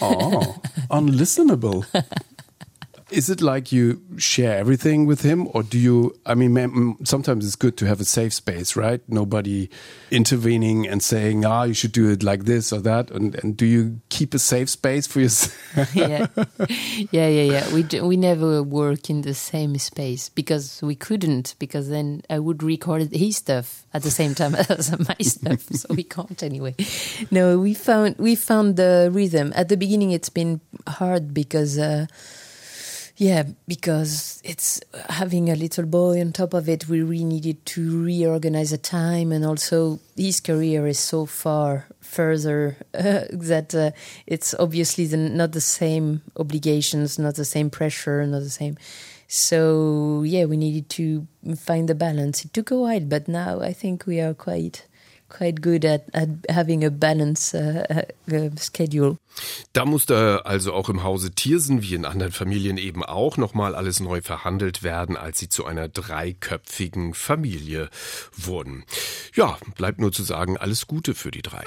[0.00, 0.56] Oh,
[0.90, 1.84] unlistenable.
[3.14, 6.18] Is it like you share everything with him, or do you?
[6.26, 9.00] I mean, sometimes it's good to have a safe space, right?
[9.06, 9.70] Nobody
[10.10, 13.66] intervening and saying, "Ah, you should do it like this or that." And, and do
[13.66, 15.94] you keep a safe space for yourself?
[15.94, 16.26] yeah,
[17.12, 17.72] yeah, yeah, yeah.
[17.72, 21.54] We d- we never work in the same space because we couldn't.
[21.60, 25.94] Because then I would record his stuff at the same time as my stuff, so
[25.94, 26.74] we can't anyway.
[27.30, 29.52] No, we found we found the rhythm.
[29.54, 31.78] At the beginning, it's been hard because.
[31.78, 32.06] Uh,
[33.16, 36.88] yeah, because it's having a little boy on top of it.
[36.88, 42.76] We really needed to reorganize the time, and also his career is so far further
[42.92, 43.92] uh, that uh,
[44.26, 48.76] it's obviously the, not the same obligations, not the same pressure, not the same.
[49.28, 52.44] So yeah, we needed to find the balance.
[52.44, 54.86] It took a while, but now I think we are quite
[55.28, 58.02] quite good at, at having a balanced uh,
[58.32, 59.16] uh, schedule.
[59.72, 64.00] Da musste also auch im Hause Thiersen, wie in anderen Familien eben auch, nochmal alles
[64.00, 67.88] neu verhandelt werden, als sie zu einer dreiköpfigen Familie
[68.36, 68.84] wurden.
[69.34, 71.64] Ja, bleibt nur zu sagen, alles Gute für die drei.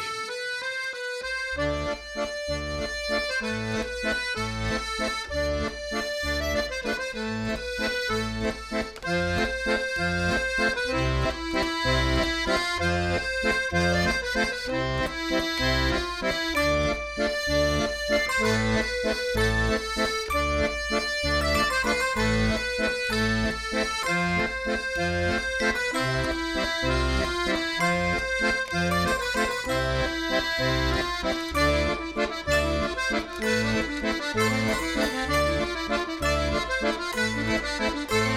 [37.80, 38.37] Radio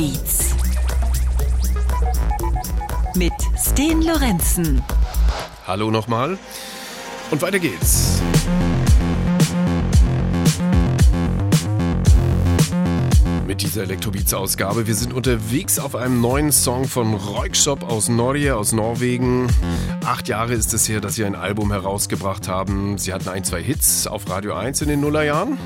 [0.00, 0.54] Elektrobeats
[3.16, 4.82] mit Sten Lorenzen.
[5.66, 6.38] Hallo nochmal
[7.30, 8.22] und weiter geht's.
[13.70, 14.88] Dieser Elektrobeats-Ausgabe.
[14.88, 19.46] Wir sind unterwegs auf einem neuen Song von Roykshop aus Norge, aus Norwegen.
[20.04, 22.98] Acht Jahre ist es her, dass sie ein Album herausgebracht haben.
[22.98, 25.56] Sie hatten ein, zwei Hits auf Radio 1 in den Nullerjahren.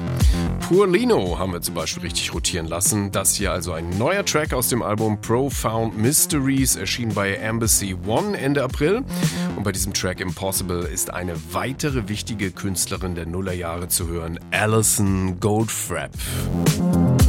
[0.68, 3.11] Pur Lino haben wir zum Beispiel richtig rotieren lassen.
[3.11, 8.36] Das hier also ein neuer Track aus dem Album Profound Mysteries, erschien bei Embassy One
[8.36, 9.02] Ende April.
[9.57, 15.40] Und bei diesem Track Impossible ist eine weitere wichtige Künstlerin der Nullerjahre zu hören, Alison
[15.40, 16.12] Goldfrapp.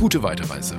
[0.06, 0.76] Gute Weiterreise.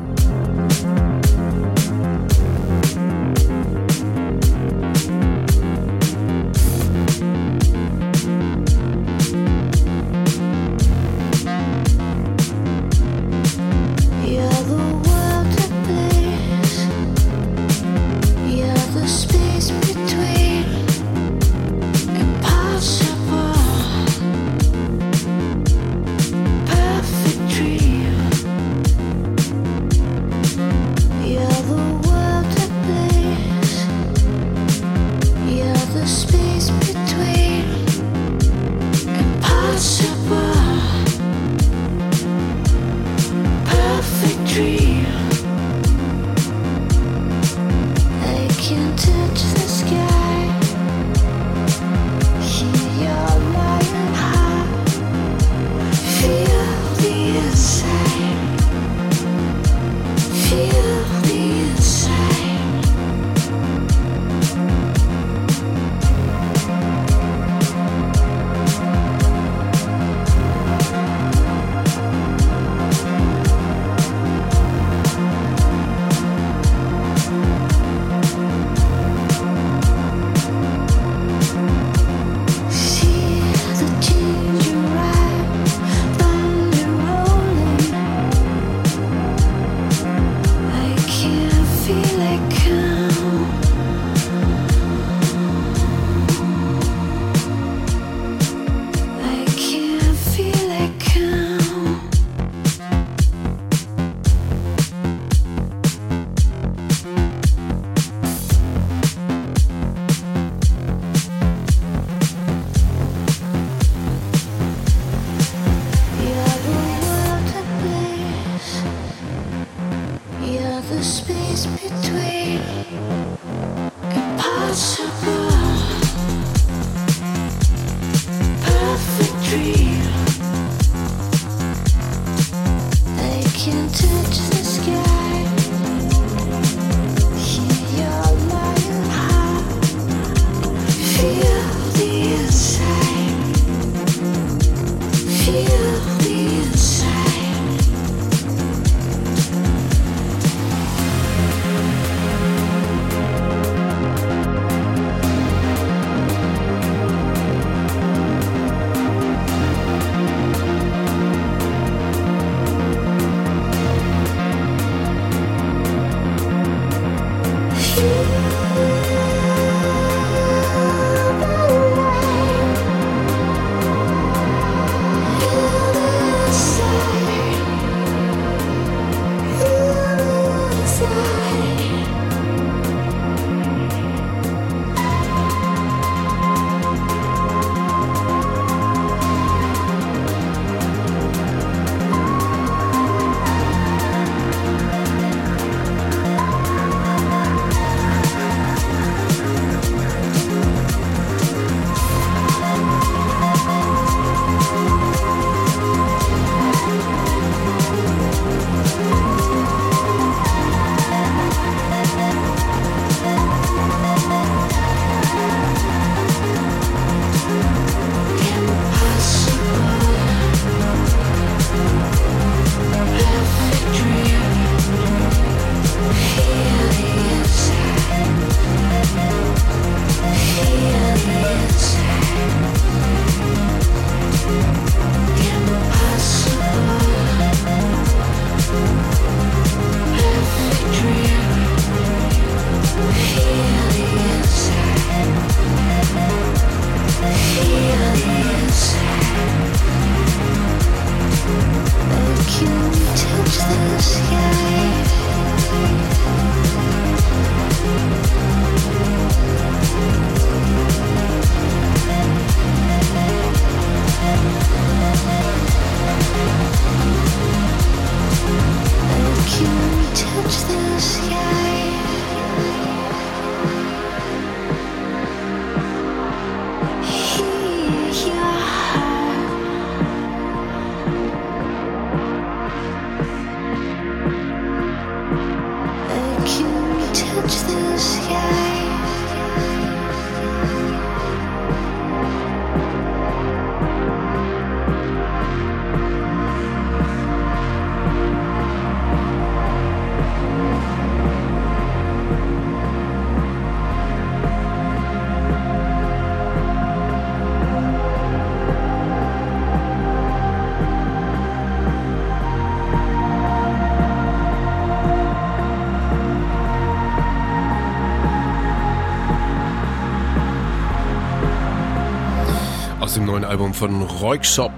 [323.47, 324.73] Album von Roykshop.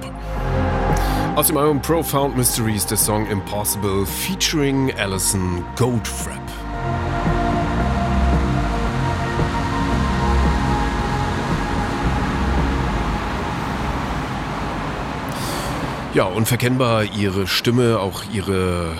[1.37, 6.39] Aus dem Album Profound Mysteries der Song Impossible featuring Alison Goldfrapp.
[16.15, 18.93] Ja, unverkennbar ihre Stimme, auch ihre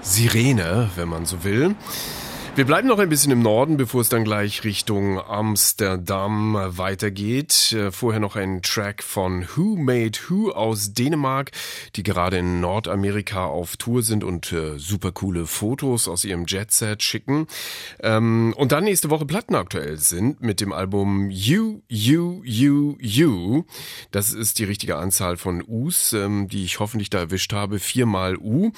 [0.00, 1.74] Sirene, wenn man so will.
[2.58, 7.72] Wir bleiben noch ein bisschen im Norden, bevor es dann gleich Richtung Amsterdam weitergeht.
[7.72, 11.52] Äh, Vorher noch ein Track von Who Made Who aus Dänemark,
[11.96, 17.02] die gerade in Nordamerika auf Tour sind und äh, super coole Fotos aus ihrem Jetset
[17.02, 17.46] schicken.
[18.00, 23.64] Ähm, und dann nächste Woche Platten aktuell sind mit dem Album You, You, You, You.
[24.10, 27.78] Das ist die richtige Anzahl von U's, ähm, die ich hoffentlich da erwischt habe.
[27.78, 28.72] Viermal U.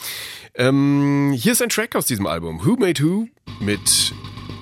[0.54, 2.64] Ähm, hier ist ein Track aus diesem Album.
[2.64, 3.28] Who Made Who
[3.60, 4.12] mit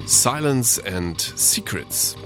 [0.06, 2.16] Silence and Secrets.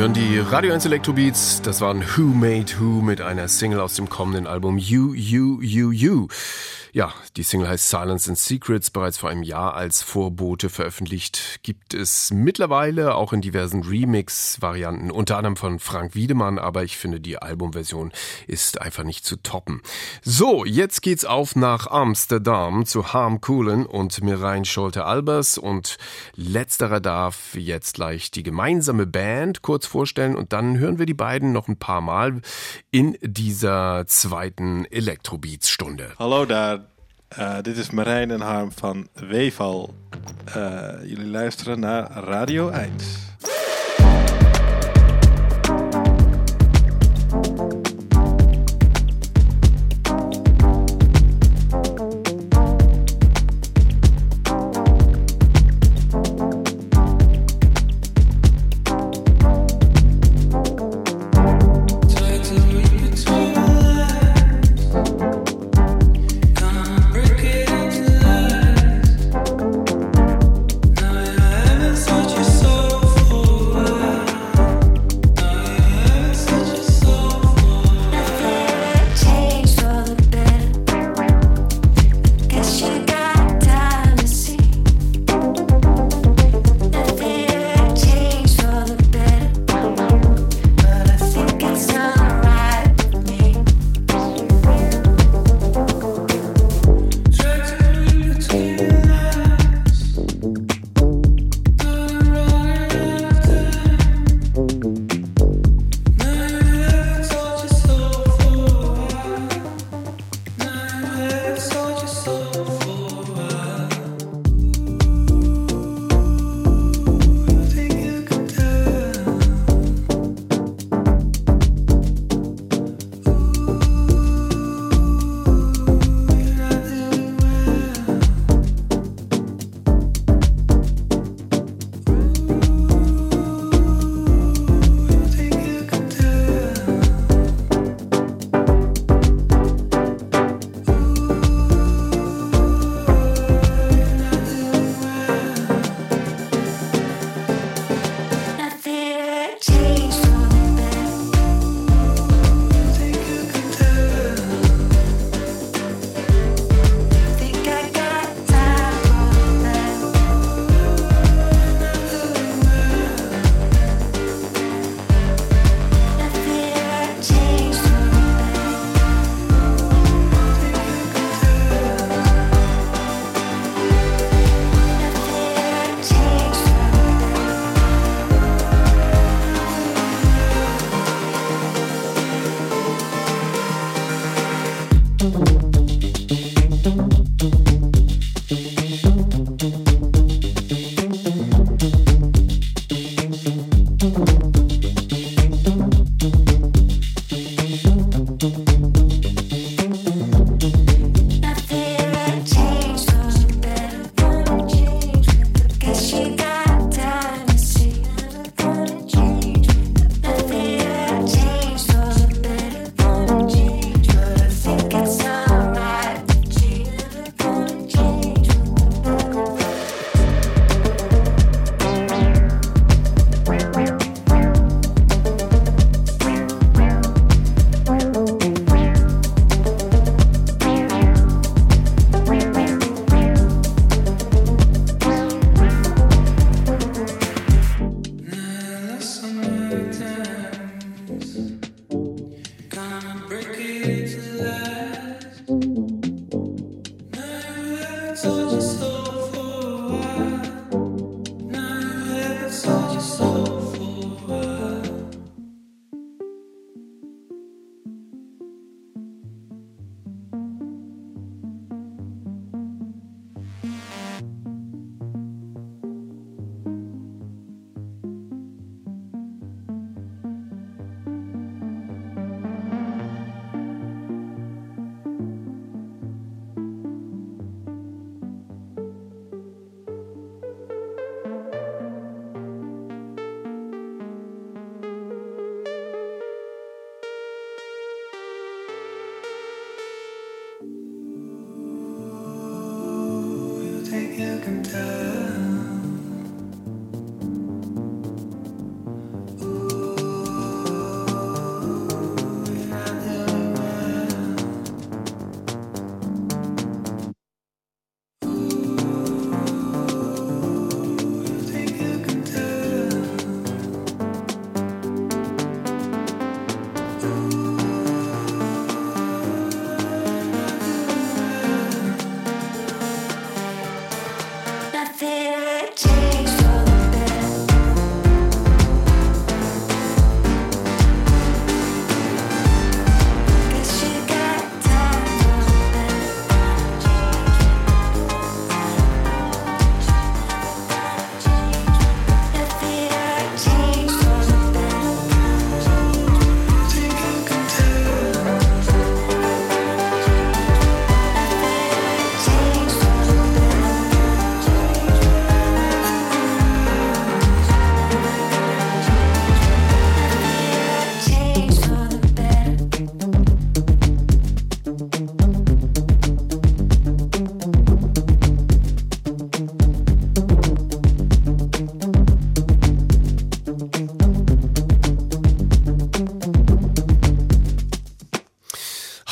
[0.00, 1.60] Hören die Radio 1 Electrobeats.
[1.60, 5.90] Das waren Who Made Who mit einer Single aus dem kommenden Album You, You, You,
[5.90, 6.28] You.
[6.92, 11.39] Ja, die Single heißt Silence and Secrets, bereits vor einem Jahr als Vorbote veröffentlicht.
[11.62, 17.20] Gibt es mittlerweile auch in diversen Remix-Varianten, unter anderem von Frank Wiedemann, aber ich finde,
[17.20, 18.12] die Albumversion
[18.46, 19.82] ist einfach nicht zu toppen.
[20.22, 25.98] So, jetzt geht's auf nach Amsterdam zu Harm Coolen und Mirein Scholte-Albers und
[26.34, 31.52] letzterer darf jetzt gleich die gemeinsame Band kurz vorstellen und dann hören wir die beiden
[31.52, 32.40] noch ein paar Mal
[32.90, 36.14] in dieser zweiten Electrobeats-Stunde.
[36.18, 36.86] Hallo daar,
[37.36, 39.94] Eh, dit is Marijn en Harm van Weeval.
[40.44, 42.90] Eh, jullie luisteren naar Radio 1.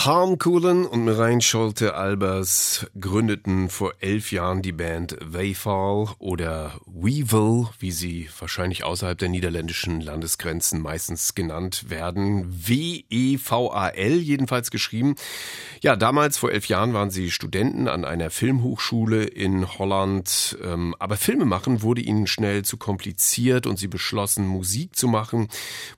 [0.08, 7.92] Harm Coolen und Mireille Scholte-Albers gründeten vor elf Jahren die Band Wayfall oder Weevil, wie
[7.92, 12.46] sie wahrscheinlich außerhalb der niederländischen Landesgrenzen meistens genannt werden.
[12.66, 15.14] W-E-V-A-L jedenfalls geschrieben.
[15.80, 20.58] Ja, damals vor elf Jahren waren sie Studenten an einer Filmhochschule in Holland.
[20.62, 25.48] Ähm, aber Filme machen wurde ihnen schnell zu kompliziert und sie beschlossen, Musik zu machen.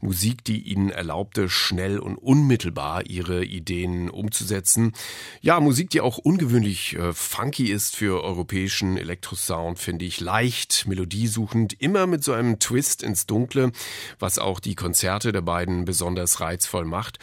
[0.00, 4.92] Musik, die ihnen erlaubte, schnell und unmittelbar ihre Ideen umzusetzen.
[5.40, 10.20] Ja, Musik, die auch ungewöhnlich äh, funky ist für europäischen Elektrosound, finde ich.
[10.20, 13.72] Leicht, melodiesuchend, immer mit so einem Twist ins Dunkle,
[14.18, 17.18] was auch die Konzerte der beiden besonders reizvoll macht.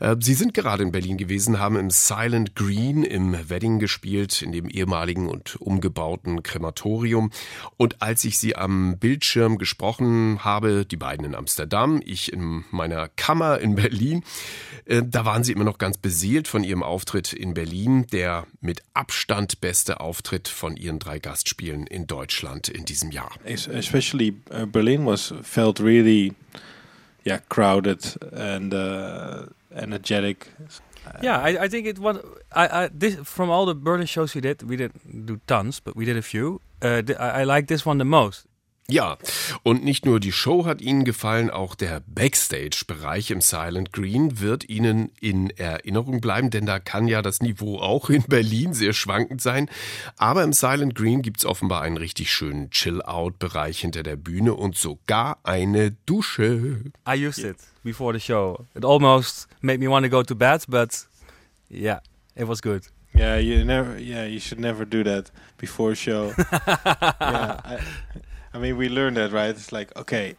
[0.00, 4.50] Äh, sie sind gerade in Berlin gewesen, haben im Silent Green im Wedding gespielt, in
[4.52, 7.30] dem ehemaligen und umgebauten Krematorium.
[7.76, 13.08] Und als ich sie am Bildschirm gesprochen habe, die beiden in Amsterdam, ich in meiner
[13.08, 14.24] Kammer in Berlin,
[14.86, 18.82] äh, da waren sie immer noch ganz beseelt von ihrem Auftritt in Berlin, der mit
[18.94, 23.30] Abstand beste Auftritt von ihren drei Gastspielen in Deutschland in diesem Jahr.
[23.44, 26.34] Es- especially uh, Berlin was felt really,
[27.24, 30.48] yeah, crowded and uh, energetic.
[31.22, 32.18] Yeah, I, I think it was.
[32.52, 35.96] I, I this from all the Berlin shows we did, we didn't do tons, but
[35.96, 36.60] we did a few.
[36.82, 38.46] Uh, th- I, I like this one the most.
[38.90, 39.18] Ja,
[39.62, 44.68] und nicht nur die Show hat Ihnen gefallen, auch der Backstage-Bereich im Silent Green wird
[44.68, 49.40] Ihnen in Erinnerung bleiben, denn da kann ja das Niveau auch in Berlin sehr schwankend
[49.40, 49.68] sein.
[50.16, 55.38] Aber im Silent Green gibt's offenbar einen richtig schönen Chill-Out-Bereich hinter der Bühne und sogar
[55.44, 56.82] eine Dusche.
[57.08, 58.66] I used it before the show.
[58.74, 61.06] It almost made me want to go to bed, but
[61.70, 62.00] yeah,
[62.34, 62.82] it was good.
[63.14, 63.98] Yeah, you never.
[63.98, 66.32] Yeah, you should never do that before a show.
[66.38, 67.78] yeah, I,
[68.52, 69.50] I mean, we learned that, right?
[69.50, 70.36] It's like okay,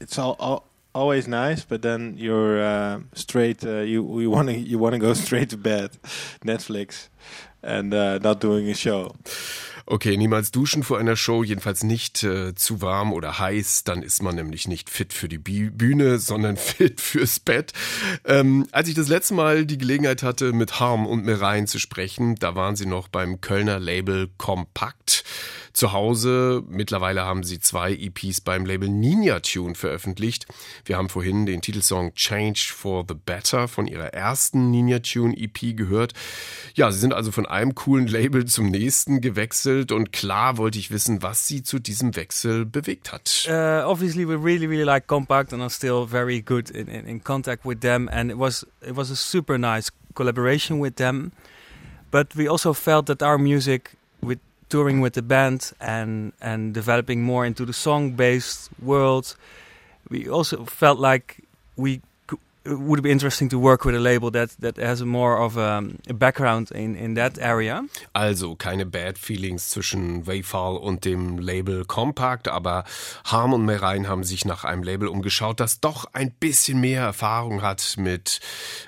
[0.00, 0.64] it's all, all
[0.94, 3.64] always nice, but then you're uh, straight.
[3.64, 5.90] Uh, you you want to you want to go straight to bed,
[6.44, 7.08] Netflix,
[7.62, 9.14] and uh, not doing a show.
[9.84, 14.22] Okay, niemals duschen vor einer Show, jedenfalls nicht äh, zu warm oder heiß, dann ist
[14.22, 17.72] man nämlich nicht fit für die Bühne, sondern fit fürs Bett.
[18.24, 22.36] Ähm, als ich das letzte Mal die Gelegenheit hatte, mit Harm und Mireille zu sprechen,
[22.36, 25.24] da waren sie noch beim Kölner Label Kompakt
[25.72, 26.62] zu Hause.
[26.68, 30.46] Mittlerweile haben sie zwei EPs beim Label Ninja Tune veröffentlicht.
[30.84, 35.76] Wir haben vorhin den Titelsong Change for the Better von ihrer ersten Ninja Tune EP
[35.76, 36.14] gehört.
[36.74, 40.90] Ja, sie sind also von einem coolen Label zum nächsten gewechselt und klar wollte ich
[40.90, 43.46] wissen, was sie zu diesem Wechsel bewegt hat.
[43.48, 47.22] Uh, obviously, we really, really like Compact, and I'm still very good in, in, in
[47.22, 48.08] contact with them.
[48.08, 51.32] And it was it was a super nice collaboration with them.
[52.10, 53.92] But we also felt that our music,
[54.72, 59.36] touring with the band and and developing more into the song-based world,
[60.08, 61.36] we also felt like
[61.76, 62.00] we
[62.64, 65.58] it would be interesting to work with a label that that has a more of
[65.58, 67.84] um, a background in in that area.
[68.14, 72.84] Also keine Bad Feelings zwischen Wayfall und dem Label Compact, aber
[73.24, 77.60] Harm und Merein haben sich nach einem Label umgeschaut, das doch ein bisschen mehr Erfahrung
[77.60, 78.40] hat mit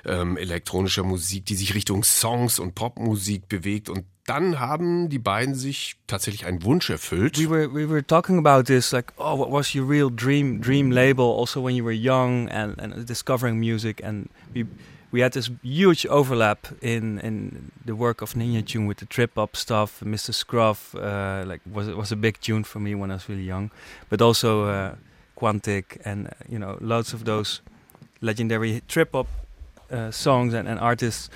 [0.05, 5.53] ähm, elektronischer Musik, die sich Richtung Songs und Popmusik bewegt und dann haben die beiden
[5.53, 7.37] sich tatsächlich einen Wunsch erfüllt.
[7.37, 10.91] we were we were talking about this like oh what was your real dream dream
[10.91, 14.65] label also when you were young and, and discovering music and we
[15.11, 19.37] we had this huge overlap in in the work of Ninja Tune with the trip
[19.37, 20.33] up stuff Mr.
[20.33, 23.69] Scruff uh, like was was a big tune for me when I was really young
[24.09, 24.95] but also uh,
[25.37, 27.61] Quantic and uh, you know loads of those
[28.21, 29.27] legendary trip up
[29.91, 31.29] uh, songs and, and artists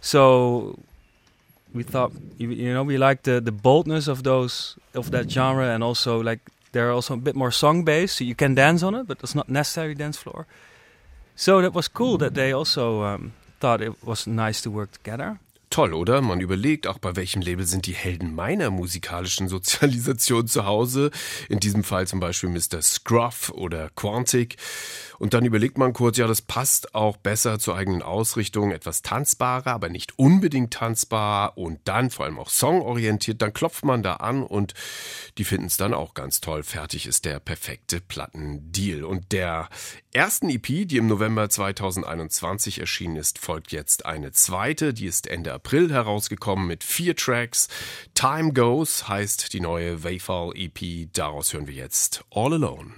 [0.00, 0.78] so
[1.76, 5.84] we thought you, know we like the the boldness of those of that genre and
[5.84, 6.40] also like
[6.72, 9.34] they're also a bit more song based so you can dance on it but it's
[9.34, 10.46] not necessarily dance floor
[11.34, 15.38] so that was cool that they also um, thought it was nice to work together
[15.68, 16.22] Toll, oder?
[16.22, 21.10] Man überlegt auch, bei welchem Label sind die Helden meiner musikalischen Sozialisation zu Hause.
[21.48, 22.80] In diesem Fall zum Beispiel Mr.
[22.80, 24.56] Scruff oder Quantic.
[25.18, 28.70] Und dann überlegt man kurz, ja, das passt auch besser zur eigenen Ausrichtung.
[28.70, 33.40] Etwas tanzbarer, aber nicht unbedingt tanzbar und dann vor allem auch songorientiert.
[33.42, 34.74] Dann klopft man da an und
[35.38, 36.62] die finden es dann auch ganz toll.
[36.62, 39.04] Fertig ist der perfekte Plattendeal.
[39.04, 39.68] Und der
[40.12, 44.94] ersten EP, die im November 2021 erschienen ist, folgt jetzt eine zweite.
[44.94, 47.68] Die ist Ende April herausgekommen mit vier Tracks.
[48.14, 51.12] Time Goes heißt die neue Wayfall EP.
[51.12, 52.92] Daraus hören wir jetzt All Alone.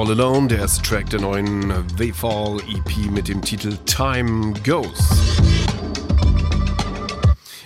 [0.00, 5.10] All Alone, der erste Track der neuen They Fall EP mit dem Titel Time Goes.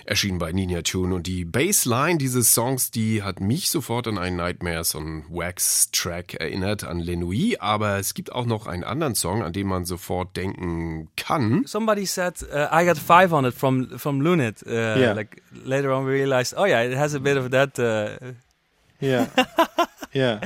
[0.05, 4.35] Erschien bei Ninja Tune und die Bassline dieses Songs, die hat mich sofort an einen
[4.35, 9.45] Nightmares on Wax Track erinnert, an Lenouille, aber es gibt auch noch einen anderen Song,
[9.45, 11.63] an den man sofort denken kann.
[11.69, 14.67] Somebody said uh, I got five on it from from Lunit.
[14.67, 15.13] Uh, Yeah.
[15.13, 17.79] Like later on, we realized, oh yeah, it has a bit of that.
[17.79, 18.33] Uh,
[19.01, 19.27] Yeah.
[20.13, 20.41] yeah.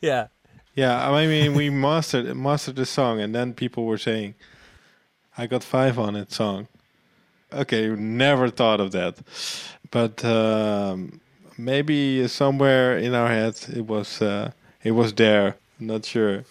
[0.00, 0.26] yeah.
[0.74, 4.34] Yeah, I mean, we mastered mastered the song, and then people were saying,
[5.38, 6.68] "I got five on it." Song.
[7.52, 9.18] Okay, never thought of that,
[9.90, 11.20] but um,
[11.56, 14.50] maybe somewhere in our heads it was uh,
[14.82, 15.56] it was there.
[15.78, 16.44] Not sure.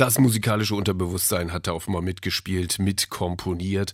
[0.00, 3.92] Das musikalische Unterbewusstsein hat da offenbar mitgespielt, mitkomponiert.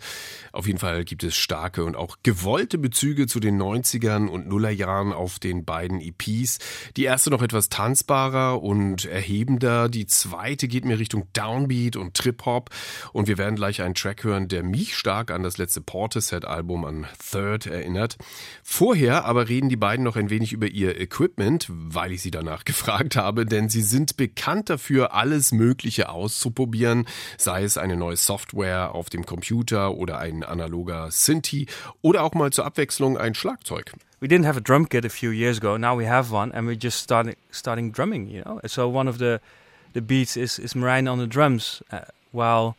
[0.53, 5.13] Auf jeden Fall gibt es starke und auch gewollte Bezüge zu den 90ern und Nullerjahren
[5.13, 6.61] auf den beiden EPs.
[6.97, 9.89] Die erste noch etwas tanzbarer und erhebender.
[9.89, 12.71] Die zweite geht mir Richtung Downbeat und Trip-Hop.
[13.13, 17.07] Und wir werden gleich einen Track hören, der mich stark an das letzte Portishead-Album, an
[17.33, 18.17] Third, erinnert.
[18.63, 22.65] Vorher aber reden die beiden noch ein wenig über ihr Equipment, weil ich sie danach
[22.65, 27.07] gefragt habe, denn sie sind bekannt dafür, alles Mögliche auszuprobieren,
[27.39, 31.67] sei es eine neue Software auf dem Computer oder ein analoger Synthi
[32.03, 33.93] oder auch mal zur Abwechslung ein Schlagzeug.
[34.21, 35.77] we didn't have a drum kit a few years ago.
[35.77, 38.29] Now we have one, and we're just starting starting drumming.
[38.29, 39.41] You know, so one of the
[39.93, 42.01] the beats is is Marijn on the drums, uh,
[42.33, 42.77] while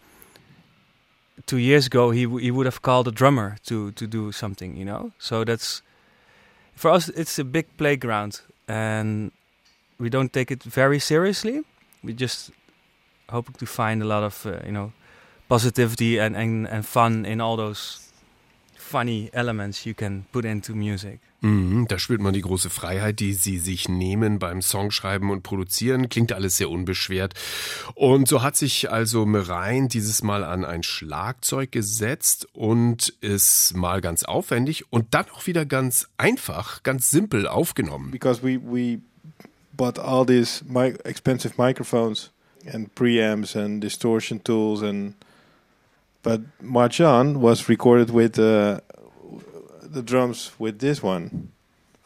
[1.45, 4.76] two years ago he he would have called a drummer to to do something.
[4.76, 5.81] You know, so that's
[6.76, 7.10] for us.
[7.10, 9.31] It's a big playground, and
[9.99, 11.64] we don't take it very seriously.
[12.03, 12.52] We just
[13.31, 14.91] hoping to find a lot of uh, you know
[15.49, 17.99] positivity and, and and fun in all those
[18.75, 21.19] funny elements you can put into music.
[21.41, 26.09] Mhm, da spürt man die große Freiheit, die sie sich nehmen beim Songschreiben und Produzieren.
[26.09, 27.35] Klingt alles sehr unbeschwert.
[27.93, 34.01] Und so hat sich also Merein dieses Mal an ein Schlagzeug gesetzt und ist mal
[34.01, 38.09] ganz aufwendig und dann auch wieder ganz einfach, ganz simpel aufgenommen.
[38.09, 38.99] because we we
[39.73, 42.31] bought all these mi- expensive microphones
[42.68, 45.15] and preamps and distortion tools and
[46.23, 48.81] but Marjan was recorded with uh,
[49.81, 51.52] the drums with this one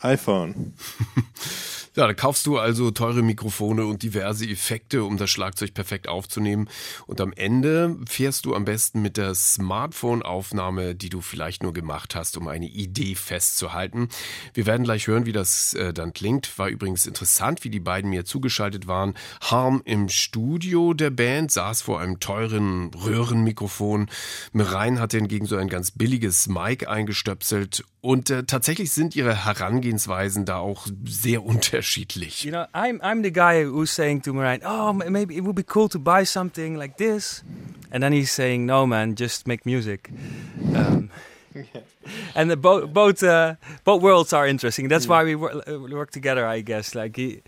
[0.03, 0.71] iPhone.
[1.93, 6.69] Ja, da kaufst du also teure Mikrofone und diverse Effekte, um das Schlagzeug perfekt aufzunehmen.
[7.05, 12.15] Und am Ende fährst du am besten mit der Smartphone-Aufnahme, die du vielleicht nur gemacht
[12.15, 14.07] hast, um eine Idee festzuhalten.
[14.53, 16.57] Wir werden gleich hören, wie das äh, dann klingt.
[16.57, 19.13] War übrigens interessant, wie die beiden mir zugeschaltet waren.
[19.41, 24.09] Harm im Studio der Band saß vor einem teuren Röhrenmikrofon.
[24.53, 27.83] Merein hatte hingegen so ein ganz billiges Mic eingestöpselt.
[27.99, 31.80] Und äh, tatsächlich sind ihre Herangehensweisen da auch sehr unterschiedlich.
[32.45, 35.63] You know, I'm I'm the guy who's saying to Marijn, "Oh, maybe it would be
[35.63, 37.43] cool to buy something like this,"
[37.91, 40.09] and then he's saying, "No, man, just make music."
[40.75, 41.09] Um,
[42.35, 44.89] And the bo- both uh, both worlds are interesting.
[44.89, 46.95] That's why we wor- uh, work together, I guess.
[46.95, 47.41] Like he,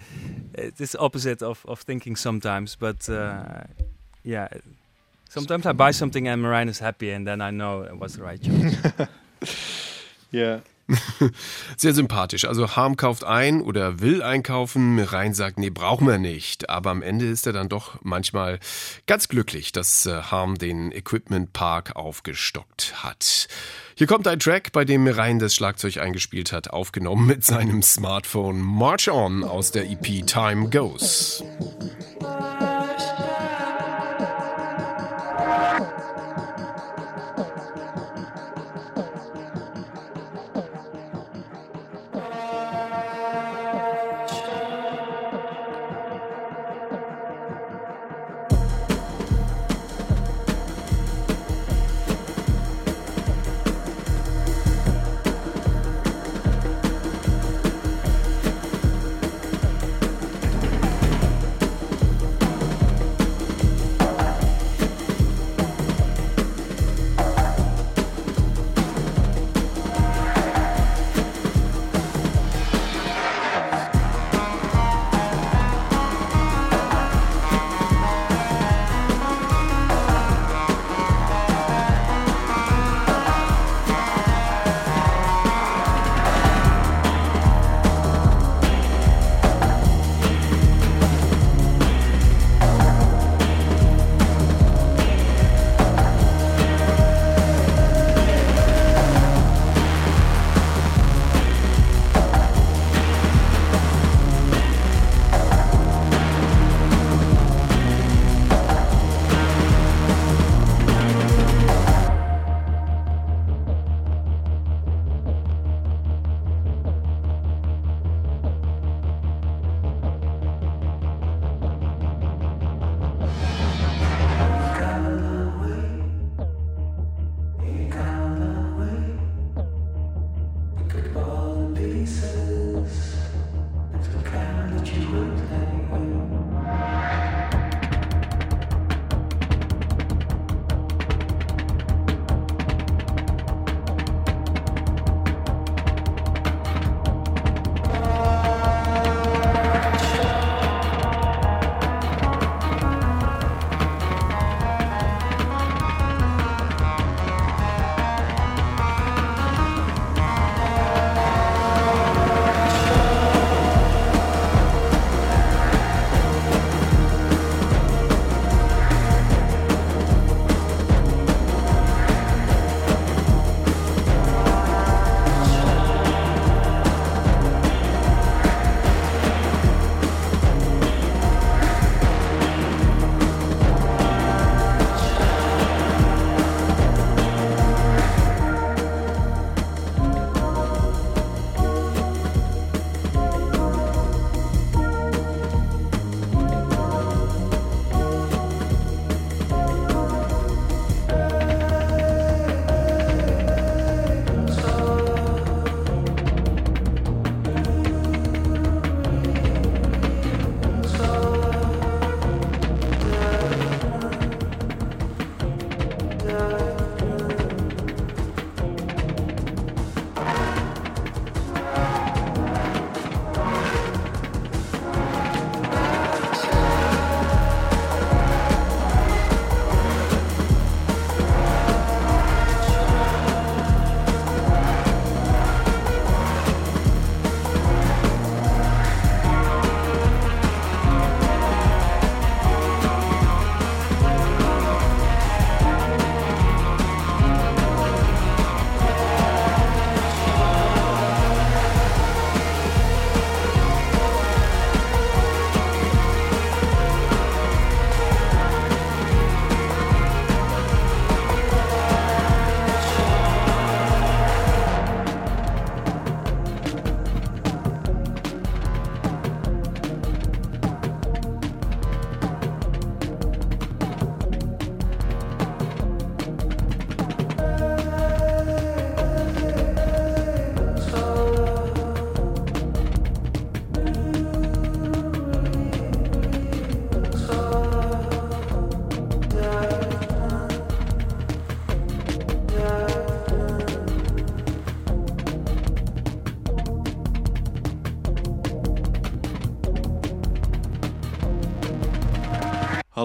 [0.53, 3.63] it's opposite of, of thinking sometimes, but uh,
[4.23, 4.47] yeah.
[5.29, 8.23] Sometimes I buy something and Marijn is happy, and then I know it was the
[8.23, 8.75] right choice.
[10.31, 10.59] Yeah.
[11.77, 12.45] Sehr sympathisch.
[12.45, 14.99] Also Harm kauft ein oder will einkaufen.
[14.99, 16.69] Rein sagt, nee, brauchen wir nicht.
[16.69, 18.59] Aber am Ende ist er dann doch manchmal
[19.07, 23.47] ganz glücklich, dass äh, Harm den Equipment Park aufgestockt hat.
[23.95, 28.59] Hier kommt ein Track, bei dem Rein das Schlagzeug eingespielt hat, aufgenommen mit seinem Smartphone
[28.59, 31.43] March On aus der EP Time Goes.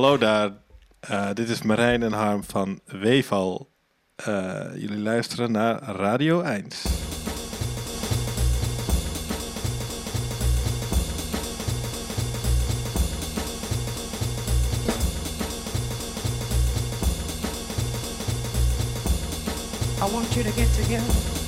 [0.09, 0.53] Hallo daar,
[1.01, 3.71] Eh, dit is Marijn en Harm van Weeval.
[4.17, 6.67] Eh, jullie luisteren naar Radio 1.
[19.97, 21.48] I want you to get together.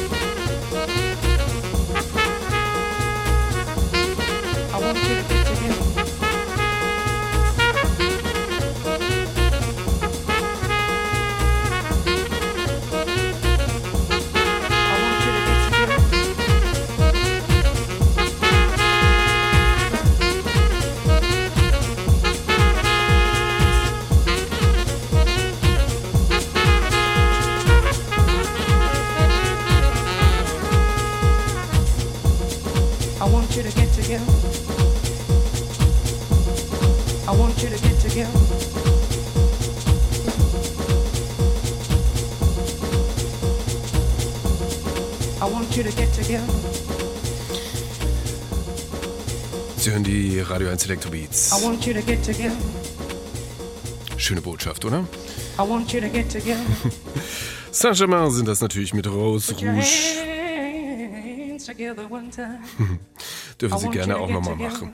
[50.91, 51.53] Electrobeats.
[51.53, 52.57] I want you to get together.
[54.17, 55.07] Schöne Botschaft, oder?
[55.57, 56.65] I want you to get together.
[57.71, 59.81] Saint-Germain sind das natürlich mit Rose Rouge.
[63.61, 64.91] Dürfen Sie gerne auch nochmal machen.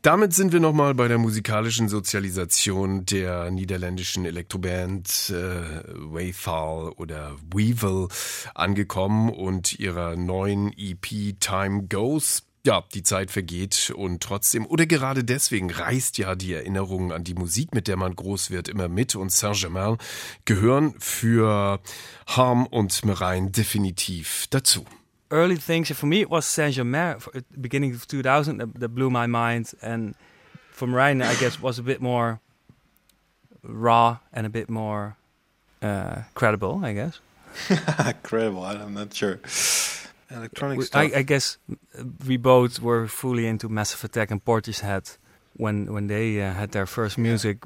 [0.00, 8.08] Damit sind wir nochmal bei der musikalischen Sozialisation der niederländischen Elektroband äh, Wayfall oder Weevil
[8.54, 12.43] angekommen und ihrer neuen EP Time Goes.
[12.66, 17.34] Ja, die Zeit vergeht und trotzdem oder gerade deswegen reißt ja die Erinnerung an die
[17.34, 19.98] Musik, mit der man groß wird, immer mit und Saint-Germain
[20.46, 21.78] gehören für
[22.26, 24.86] Harm und Merein definitiv dazu.
[25.30, 28.88] early things for me it was Saint Germain at the beginning of 2000 that, that
[28.94, 30.14] blew my mind and
[30.70, 32.40] from Ryan I guess was a bit more
[33.62, 35.16] raw and a bit more
[35.82, 37.20] uh, credible I guess
[37.70, 39.38] Incredible, I'm not sure.
[40.34, 41.02] Electronic stuff.
[41.02, 45.18] I, I guess uh, we both were fully into Massive Attack and Portishead
[45.56, 47.58] when when they uh, had their first music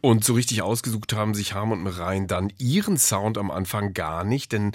[0.00, 4.24] Und so richtig ausgesucht haben sich Harm und Merein dann ihren Sound am Anfang gar
[4.24, 4.72] nicht, denn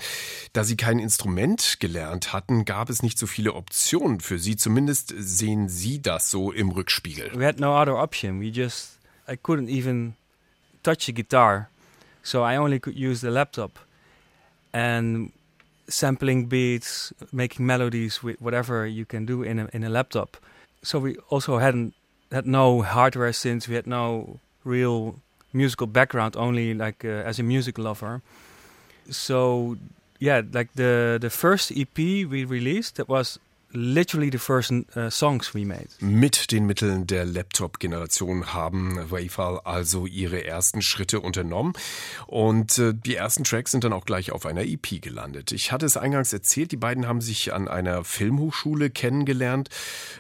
[0.54, 4.56] da sie kein Instrument gelernt hatten, gab es nicht so viele Optionen für sie.
[4.56, 7.32] Zumindest sehen sie das so im Rückspiegel.
[7.38, 8.40] We had no other option.
[8.40, 10.16] We just, I couldn't even
[10.84, 11.70] touch a guitar.
[12.24, 13.80] So I only could use the laptop.
[14.74, 15.32] And
[15.88, 20.38] sampling beats, making melodies with whatever you can do in a, in a laptop.
[20.84, 21.94] So we also hadn't
[22.32, 25.16] had no hardware since we had no real
[25.54, 28.22] musical background, only like uh, as a music lover.
[29.10, 29.78] So
[30.20, 33.40] yeah, like the the first EP we released, that was
[33.78, 35.88] literally the first uh, songs we made.
[36.00, 41.74] Mit den Mitteln der Laptop-Generation haben Wayfall also ihre ersten Schritte unternommen
[42.26, 45.52] und äh, die ersten Tracks sind dann auch gleich auf einer EP gelandet.
[45.52, 49.70] Ich hatte es eingangs erzählt, die beiden haben sich an einer Filmhochschule kennengelernt.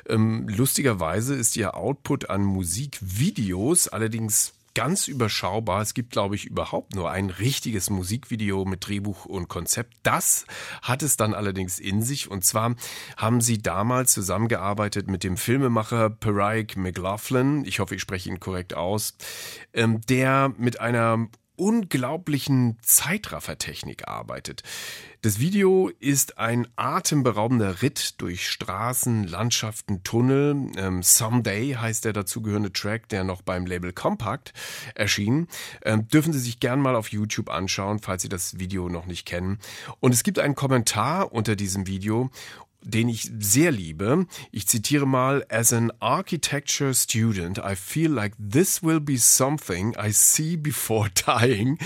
[0.07, 5.81] Ähm, lustigerweise ist ihr Output an Musikvideos allerdings ganz überschaubar.
[5.81, 9.95] Es gibt, glaube ich, überhaupt nur ein richtiges Musikvideo mit Drehbuch und Konzept.
[10.03, 10.45] Das
[10.83, 12.29] hat es dann allerdings in sich.
[12.29, 12.75] Und zwar
[13.17, 17.65] haben sie damals zusammengearbeitet mit dem Filmemacher Paraik McLaughlin.
[17.65, 19.15] Ich hoffe, ich spreche ihn korrekt aus.
[19.73, 21.27] Ähm, der mit einer
[21.57, 24.63] unglaublichen Zeitraffertechnik arbeitet.
[25.21, 30.71] Das Video ist ein atemberaubender Ritt durch Straßen, Landschaften, Tunnel.
[30.77, 34.53] Ähm, Someday heißt der dazugehörende Track, der noch beim Label Compact
[34.95, 35.47] erschien.
[35.83, 39.25] Ähm, dürfen Sie sich gern mal auf YouTube anschauen, falls Sie das Video noch nicht
[39.25, 39.59] kennen.
[39.99, 42.29] Und es gibt einen Kommentar unter diesem Video
[42.87, 44.25] den ich sehr liebe.
[44.51, 50.11] Ich zitiere mal, As an architecture student, I feel like this will be something I
[50.11, 51.77] see before dying.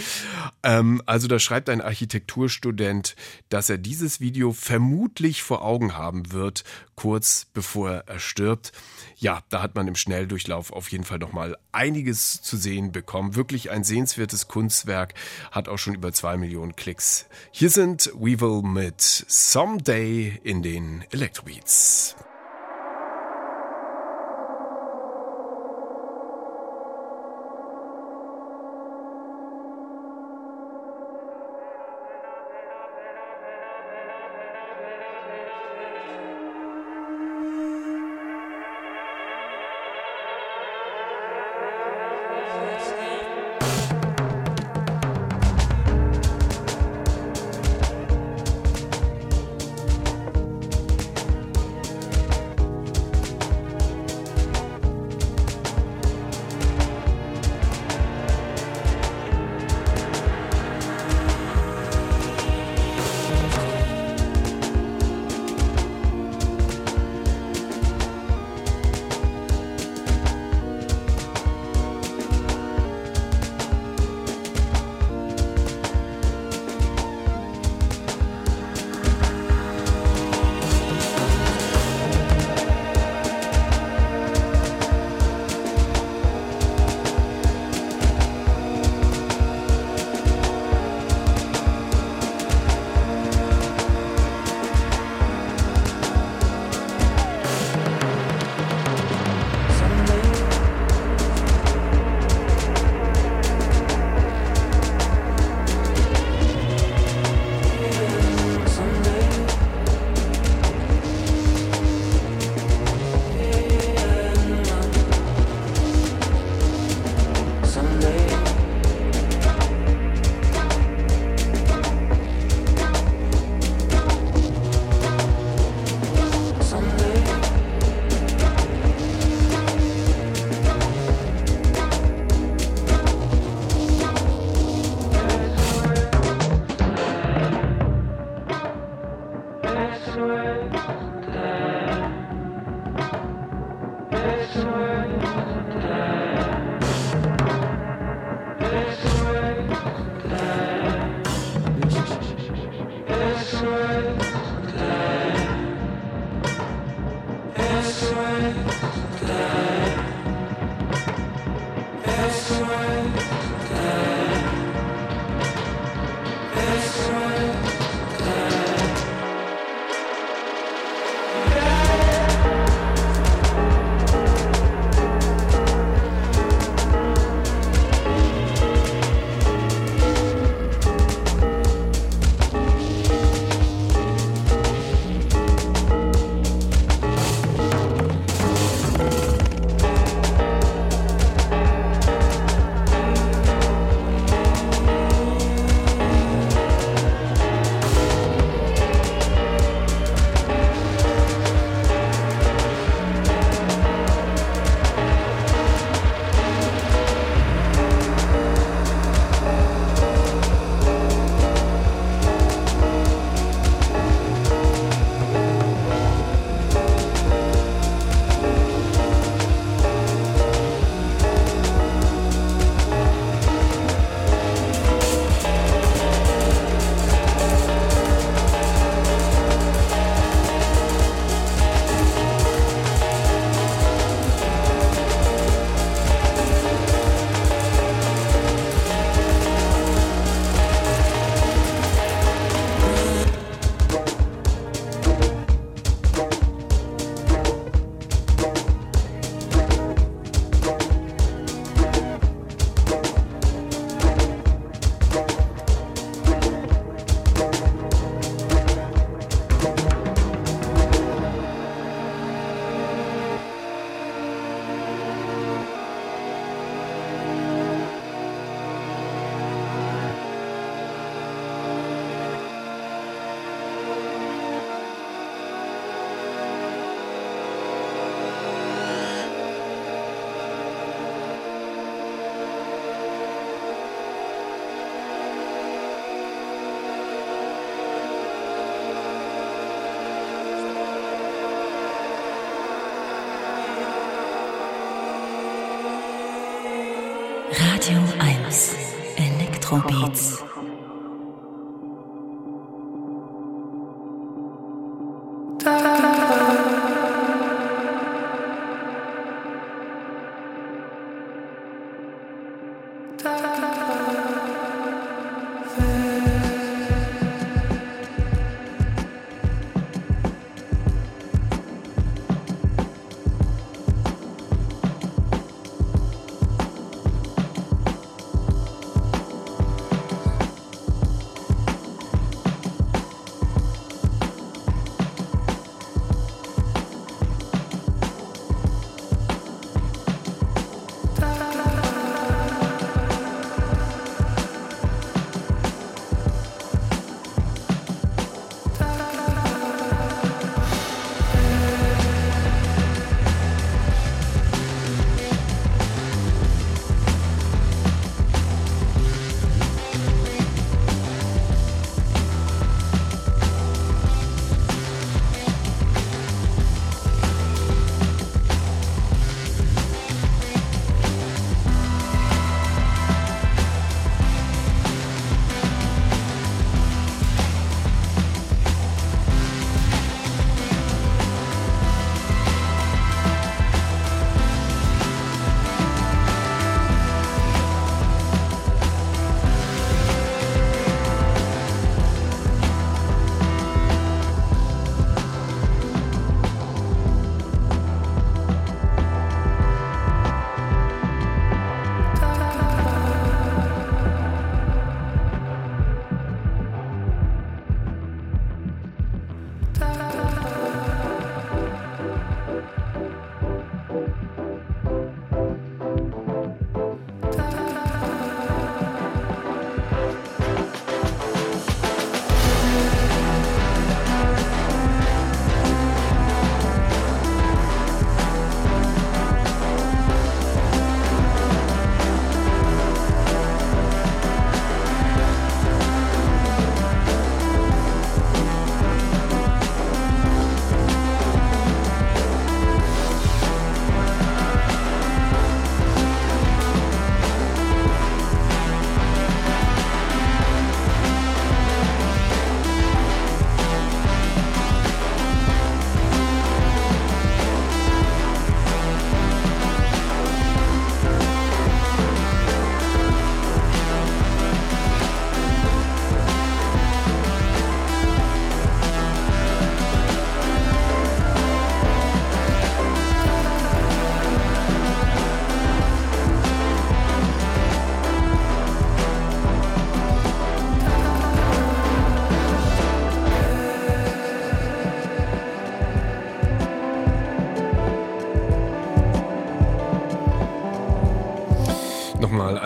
[0.63, 3.15] Ähm, also da schreibt ein Architekturstudent,
[3.49, 6.63] dass er dieses Video vermutlich vor Augen haben wird,
[6.95, 8.71] kurz bevor er stirbt.
[9.17, 13.35] Ja, da hat man im Schnelldurchlauf auf jeden Fall noch mal einiges zu sehen bekommen.
[13.35, 15.13] Wirklich ein sehenswertes Kunstwerk,
[15.51, 17.27] hat auch schon über zwei Millionen Klicks.
[17.51, 22.15] Hier sind Weevil mit Someday in den Electrobeats.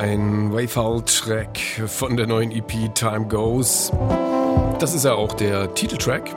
[0.06, 1.58] Ein Wayfall-Track
[1.88, 3.92] von der neuen EP Time Goes.
[4.78, 6.30] Das ist ja auch der Titeltrack.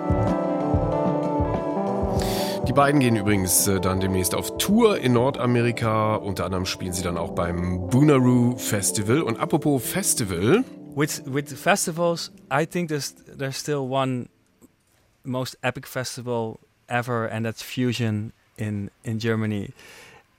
[2.67, 6.15] Die beiden gehen übrigens äh, dann demnächst auf Tour in Nordamerika.
[6.15, 9.21] Unter anderem spielen sie dann auch beim Booneroo Festival.
[9.21, 10.65] Und apropos Festival,
[10.95, 14.31] With with festivals, I think there's there's still one
[15.25, 16.59] most epic festival
[16.89, 19.75] ever, and that's Fusion in in Germany.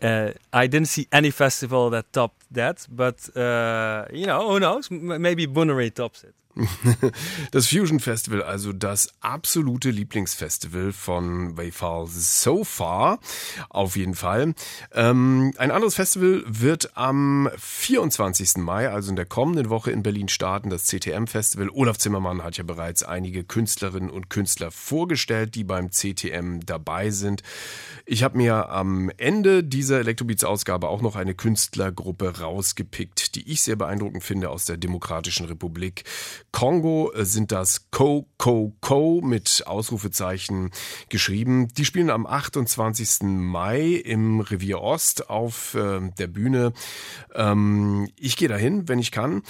[0.02, 4.90] Uh, I didn't see any festival that topped that, but uh, you know, who knows?
[4.92, 6.34] M maybe Boonery tops it.
[7.52, 13.20] Das Fusion Festival, also das absolute Lieblingsfestival von Wayfall so far,
[13.70, 14.54] auf jeden Fall.
[14.94, 18.58] Ähm, ein anderes Festival wird am 24.
[18.58, 21.70] Mai, also in der kommenden Woche in Berlin starten, das CTM Festival.
[21.70, 27.44] Olaf Zimmermann hat ja bereits einige Künstlerinnen und Künstler vorgestellt, die beim CTM dabei sind.
[28.06, 33.76] Ich habe mir am Ende dieser Electrobeats-Ausgabe auch noch eine Künstlergruppe rausgepickt, die ich sehr
[33.76, 36.04] beeindruckend finde aus der Demokratischen Republik
[36.52, 40.72] Kongo äh, sind das Co Co Co mit Ausrufezeichen
[41.10, 41.68] geschrieben.
[41.70, 43.22] Die spielen am 28.
[43.24, 46.74] Mai im Revier Ost auf äh, der Bühne.
[47.34, 49.44] Ähm, ich gehe dahin, wenn ich kann.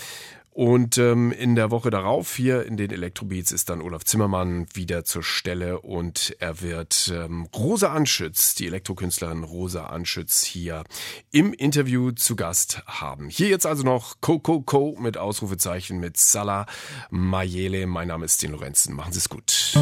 [0.52, 5.06] Und ähm, in der Woche darauf hier in den Elektrobeats ist dann Olaf Zimmermann wieder
[5.06, 10.84] zur Stelle und er wird ähm, Rosa Anschütz, die Elektrokünstlerin Rosa Anschütz hier
[11.32, 13.30] im Interview zu Gast haben.
[13.30, 16.66] Hier jetzt also noch Co Co mit Ausrufezeichen mit Salah
[17.10, 17.88] Mayele.
[17.88, 18.96] Mein Name ist Den Lorenzen.
[18.96, 19.76] Machen Sie es gut.